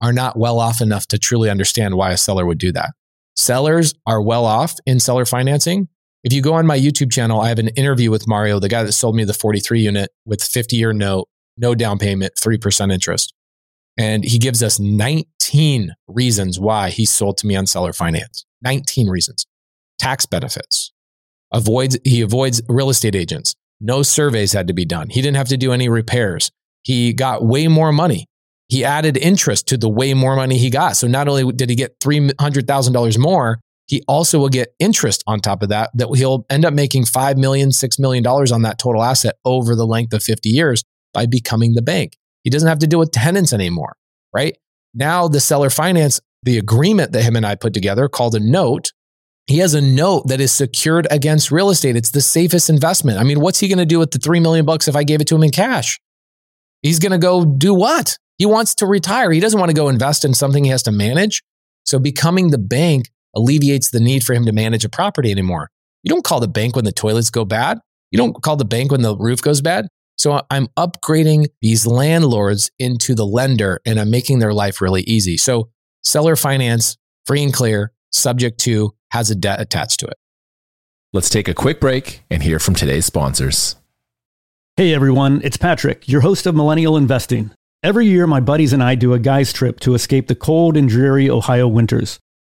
[0.00, 2.90] are not well off enough to truly understand why a seller would do that.
[3.36, 5.88] Sellers are well off in seller financing.
[6.24, 8.82] If you go on my YouTube channel, I have an interview with Mario, the guy
[8.82, 13.34] that sold me the 43 unit with 50 year note, no down payment, 3% interest.
[13.98, 18.46] And he gives us 19 reasons why he sold to me on seller finance.
[18.62, 19.46] 19 reasons.
[19.98, 20.92] Tax benefits.
[21.52, 23.54] Avoids, he avoids real estate agents.
[23.80, 25.10] No surveys had to be done.
[25.10, 26.50] He didn't have to do any repairs.
[26.84, 28.26] He got way more money.
[28.68, 30.96] He added interest to the way more money he got.
[30.96, 35.62] So not only did he get $300,000 more, he also will get interest on top
[35.62, 39.36] of that, that he'll end up making $5 million, $6 million on that total asset
[39.44, 42.16] over the length of 50 years by becoming the bank.
[42.42, 43.96] He doesn't have to deal with tenants anymore,
[44.34, 44.56] right?
[44.94, 48.92] Now, the seller finance, the agreement that him and I put together called a note,
[49.46, 51.96] he has a note that is secured against real estate.
[51.96, 53.18] It's the safest investment.
[53.18, 55.20] I mean, what's he going to do with the 3 million bucks if I gave
[55.20, 56.00] it to him in cash?
[56.80, 58.18] He's going to go do what?
[58.38, 59.30] He wants to retire.
[59.30, 61.42] He doesn't want to go invest in something he has to manage.
[61.84, 65.70] So becoming the bank alleviates the need for him to manage a property anymore.
[66.02, 67.78] You don't call the bank when the toilets go bad.
[68.10, 69.88] You don't call the bank when the roof goes bad.
[70.16, 75.36] So I'm upgrading these landlords into the lender and I'm making their life really easy.
[75.36, 75.70] So
[76.02, 80.16] seller finance, free and clear, subject to, has a debt attached to it.
[81.12, 83.76] Let's take a quick break and hear from today's sponsors.
[84.76, 87.52] Hey everyone, it's Patrick, your host of Millennial Investing.
[87.84, 90.88] Every year, my buddies and I do a guy's trip to escape the cold and
[90.88, 92.18] dreary Ohio winters.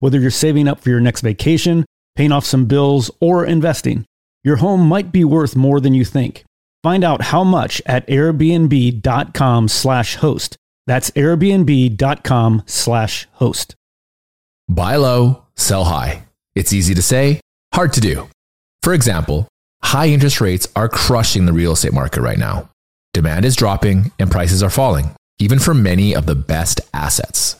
[0.00, 1.84] whether you're saving up for your next vacation,
[2.16, 4.04] paying off some bills, or investing.
[4.42, 6.44] Your home might be worth more than you think.
[6.82, 10.56] Find out how much at airbnb.com slash host.
[10.86, 13.76] That's airbnb.com slash host.
[14.68, 16.24] Buy low, sell high.
[16.54, 17.40] It's easy to say,
[17.74, 18.28] hard to do.
[18.82, 19.46] For example,
[19.82, 22.70] high interest rates are crushing the real estate market right now.
[23.12, 27.59] Demand is dropping and prices are falling, even for many of the best assets.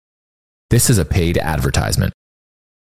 [0.71, 2.13] This is a paid advertisement.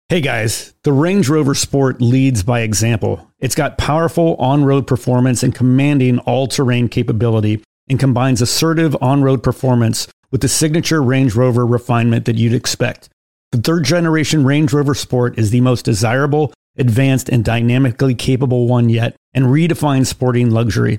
[0.09, 3.31] Hey guys, the Range Rover Sport leads by example.
[3.39, 10.41] It's got powerful on-road performance and commanding all-terrain capability and combines assertive on-road performance with
[10.41, 13.11] the signature Range Rover refinement that you'd expect.
[13.53, 18.89] The third generation Range Rover Sport is the most desirable, advanced, and dynamically capable one
[18.89, 20.99] yet and redefines sporting luxury.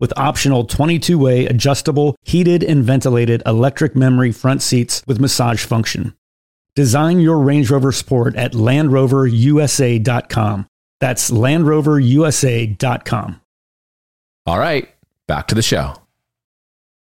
[0.00, 6.14] with optional 22 way adjustable, heated, and ventilated electric memory front seats with massage function.
[6.74, 10.66] Design your Range Rover Sport at LandRoverUSA.com.
[11.00, 13.40] That's LandRoverUSA.com.
[14.46, 14.88] All right,
[15.26, 15.94] back to the show.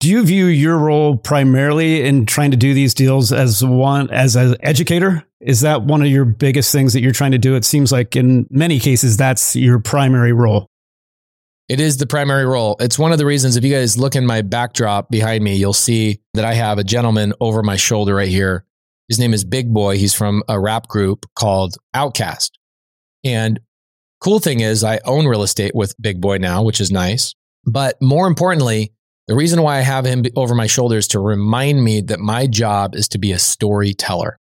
[0.01, 4.37] Do you view your role primarily in trying to do these deals as one as
[4.37, 5.25] an educator?
[5.41, 7.55] Is that one of your biggest things that you're trying to do?
[7.55, 10.67] It seems like in many cases that's your primary role.
[11.67, 12.77] It is the primary role.
[12.79, 15.73] It's one of the reasons, if you guys look in my backdrop behind me, you'll
[15.73, 18.67] see that I have a gentleman over my shoulder right here.
[19.09, 19.97] His name is Big Boi.
[19.97, 22.51] He's from a rap group called OutKast.
[23.25, 23.61] And
[24.21, 27.35] cool thing is, I own real estate with Big Boi now, which is nice.
[27.65, 28.93] But more importantly,
[29.27, 32.47] the reason why I have him over my shoulder is to remind me that my
[32.47, 34.39] job is to be a storyteller.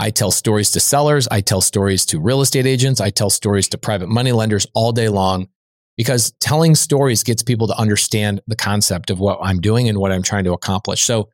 [0.00, 1.28] I tell stories to sellers.
[1.30, 3.00] I tell stories to real estate agents.
[3.00, 5.46] I tell stories to private money lenders all day long
[5.96, 10.12] because telling stories gets people to understand the concept of what I'm doing and what
[10.12, 11.02] I'm trying to accomplish.
[11.02, 11.28] So,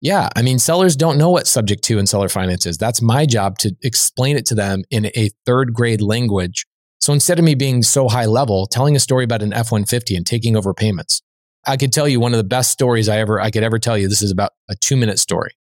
[0.00, 2.78] yeah, I mean, sellers don't know what subject to and seller finance is.
[2.78, 6.66] That's my job to explain it to them in a third grade language.
[7.00, 10.16] So instead of me being so high level, telling a story about an F 150
[10.16, 11.20] and taking over payments,
[11.66, 13.98] I could tell you one of the best stories I ever, I could ever tell
[13.98, 14.08] you.
[14.08, 15.52] This is about a two minute story.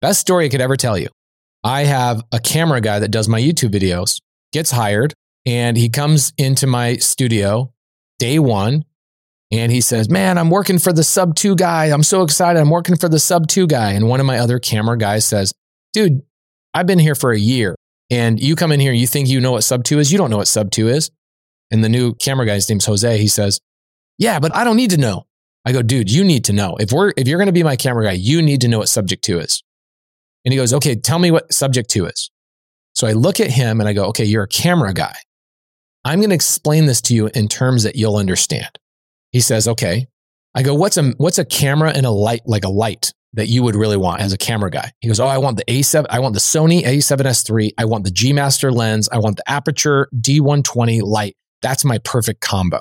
[0.00, 1.08] Best story I could ever tell you.
[1.62, 4.20] I have a camera guy that does my YouTube videos,
[4.52, 5.14] gets hired,
[5.46, 7.73] and he comes into my studio
[8.24, 8.84] day one
[9.50, 11.86] and he says, Man, I'm working for the sub two guy.
[11.86, 12.58] I'm so excited.
[12.58, 13.92] I'm working for the sub two guy.
[13.92, 15.52] And one of my other camera guys says,
[15.92, 16.22] Dude,
[16.72, 17.76] I've been here for a year
[18.10, 20.10] and you come in here, you think you know what sub two is.
[20.10, 21.10] You don't know what sub two is.
[21.70, 23.18] And the new camera guy's name's Jose.
[23.18, 23.60] He says,
[24.16, 25.26] Yeah, but I don't need to know.
[25.66, 26.76] I go, dude, you need to know.
[26.80, 29.22] If we're if you're gonna be my camera guy, you need to know what subject
[29.24, 29.62] to is.
[30.46, 32.30] And he goes, Okay, tell me what subject to is.
[32.94, 35.16] So I look at him and I go, Okay, you're a camera guy.
[36.04, 38.78] I'm going to explain this to you in terms that you'll understand.
[39.30, 40.06] He says, okay.
[40.54, 43.62] I go, what's a, what's a camera and a light, like a light that you
[43.64, 44.92] would really want as a camera guy?
[45.00, 47.74] He goes, oh, I want the A7, I want the Sony A7S III.
[47.78, 49.08] I want the G Master lens.
[49.10, 51.36] I want the Aputure D120 light.
[51.62, 52.80] That's my perfect combo.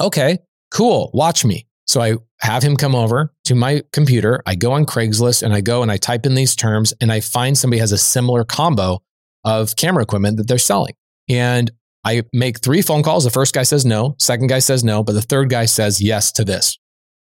[0.00, 0.38] Okay,
[0.70, 1.10] cool.
[1.14, 1.66] Watch me.
[1.86, 4.42] So I have him come over to my computer.
[4.46, 7.18] I go on Craigslist and I go and I type in these terms and I
[7.18, 9.02] find somebody has a similar combo
[9.44, 10.94] of camera equipment that they're selling.
[11.28, 11.70] And
[12.04, 13.24] I make three phone calls.
[13.24, 16.32] The first guy says no, second guy says no, but the third guy says yes
[16.32, 16.78] to this.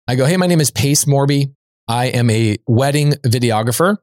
[0.07, 1.53] I go, Hey, my name is Pace Morby.
[1.87, 3.97] I am a wedding videographer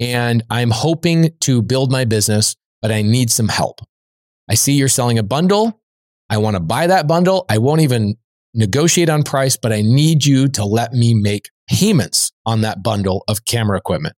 [0.00, 3.80] and I'm hoping to build my business, but I need some help.
[4.50, 5.80] I see you're selling a bundle.
[6.30, 7.44] I want to buy that bundle.
[7.48, 8.16] I won't even
[8.54, 13.24] negotiate on price, but I need you to let me make payments on that bundle
[13.28, 14.14] of camera equipment.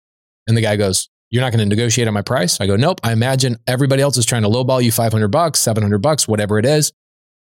[0.46, 2.60] And the guy goes, you're not going to negotiate on my price?
[2.60, 3.00] I go, nope.
[3.02, 6.64] I imagine everybody else is trying to lowball you 500 bucks, 700 bucks, whatever it
[6.64, 6.92] is.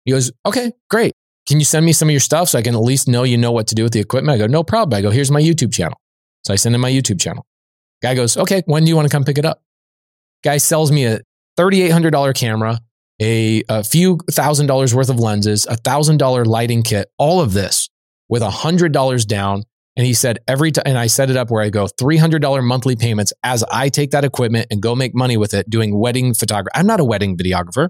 [0.06, 1.14] He goes, okay, great.
[1.48, 3.38] Can you send me some of your stuff so I can at least know you
[3.38, 4.36] know what to do with the equipment?
[4.36, 4.98] I go, no problem.
[4.98, 6.00] I go, here's my YouTube channel.
[6.46, 7.46] So I send him my YouTube channel.
[8.02, 9.62] Guy goes, okay, when do you want to come pick it up?
[10.44, 11.20] Guy sells me a
[11.58, 12.80] $3,800 camera,
[13.22, 17.54] a, a few thousand dollars worth of lenses, a thousand dollar lighting kit, all of
[17.54, 17.90] this
[18.30, 19.64] with a hundred dollars down
[19.98, 22.96] and he said, every time, and I set it up where I go $300 monthly
[22.96, 26.72] payments as I take that equipment and go make money with it doing wedding photography.
[26.76, 27.90] I'm not a wedding videographer,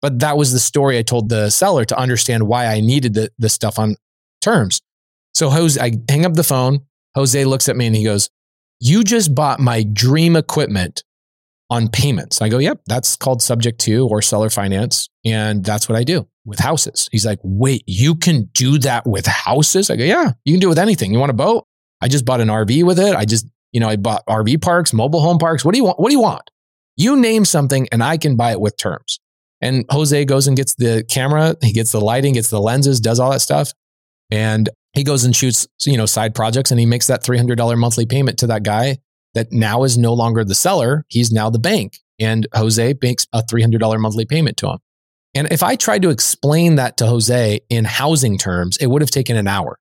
[0.00, 3.30] but that was the story I told the seller to understand why I needed the,
[3.36, 3.96] the stuff on
[4.40, 4.80] terms.
[5.34, 6.86] So Jose, I hang up the phone.
[7.16, 8.30] Jose looks at me and he goes,
[8.78, 11.02] you just bought my dream equipment
[11.70, 12.42] on payments.
[12.42, 15.08] I go, yep, that's called subject to or seller finance.
[15.24, 17.08] And that's what I do with houses.
[17.12, 19.88] He's like, wait, you can do that with houses?
[19.88, 21.12] I go, yeah, you can do it with anything.
[21.12, 21.66] You want a boat?
[22.00, 23.14] I just bought an RV with it.
[23.14, 25.64] I just, you know, I bought RV parks, mobile home parks.
[25.64, 26.00] What do you want?
[26.00, 26.50] What do you want?
[26.96, 29.20] You name something and I can buy it with terms.
[29.60, 33.20] And Jose goes and gets the camera, he gets the lighting, gets the lenses, does
[33.20, 33.72] all that stuff.
[34.30, 38.06] And he goes and shoots, you know, side projects and he makes that $300 monthly
[38.06, 38.98] payment to that guy
[39.34, 41.04] that now is no longer the seller.
[41.08, 41.98] He's now the bank.
[42.18, 44.78] And Jose makes a $300 monthly payment to him.
[45.34, 49.10] And if I tried to explain that to Jose in housing terms, it would have
[49.10, 49.78] taken an hour.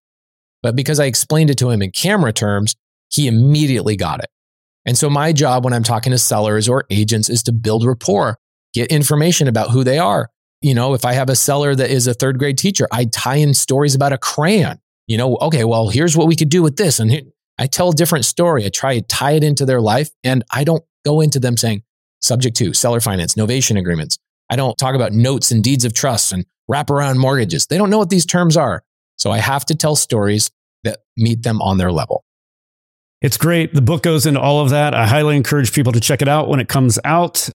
[0.62, 2.76] But because I explained it to him in camera terms,
[3.12, 4.30] he immediately got it.
[4.86, 8.38] And so my job when I'm talking to sellers or agents is to build rapport,
[8.74, 10.30] get information about who they are.
[10.62, 13.36] You know, if I have a seller that is a third grade teacher, I tie
[13.36, 14.80] in stories about a crayon.
[15.08, 17.00] You know, okay, well, here's what we could do with this.
[17.00, 18.66] And I tell a different story.
[18.66, 21.84] I try to tie it into their life and I don't go into them saying
[22.22, 24.18] subject to seller finance, novation agreements.
[24.49, 27.68] I don't talk about notes and deeds of trust and wraparound mortgages.
[27.68, 28.84] They don't know what these terms are.
[29.18, 30.49] So I have to tell stories
[30.86, 32.24] that meet them on their level.
[33.22, 33.74] It's great.
[33.74, 34.93] The book goes into all of that.
[34.93, 37.49] I highly encourage people to check it out when it comes out.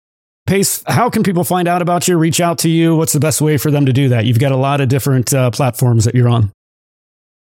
[0.45, 2.97] Pace, how can people find out about you, reach out to you?
[2.97, 4.25] What's the best way for them to do that?
[4.25, 6.51] You've got a lot of different uh, platforms that you're on.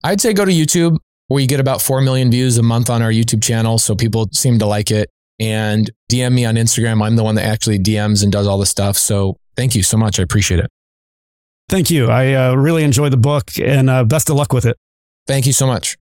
[0.02, 0.96] I'd say go to YouTube.
[1.28, 3.78] We get about 4 million views a month on our YouTube channel.
[3.78, 5.10] So people seem to like it.
[5.40, 7.04] And DM me on Instagram.
[7.04, 8.96] I'm the one that actually DMs and does all the stuff.
[8.96, 10.18] So thank you so much.
[10.18, 10.68] I appreciate it.
[11.68, 12.08] Thank you.
[12.08, 14.76] I uh, really enjoy the book and uh, best of luck with it.
[15.26, 15.96] Thank you so much.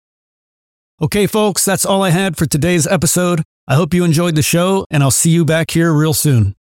[1.01, 3.43] Okay, folks, that's all I had for today's episode.
[3.67, 6.55] I hope you enjoyed the show, and I'll see you back here real soon.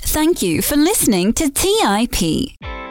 [0.00, 2.75] Thank you for listening to TIP.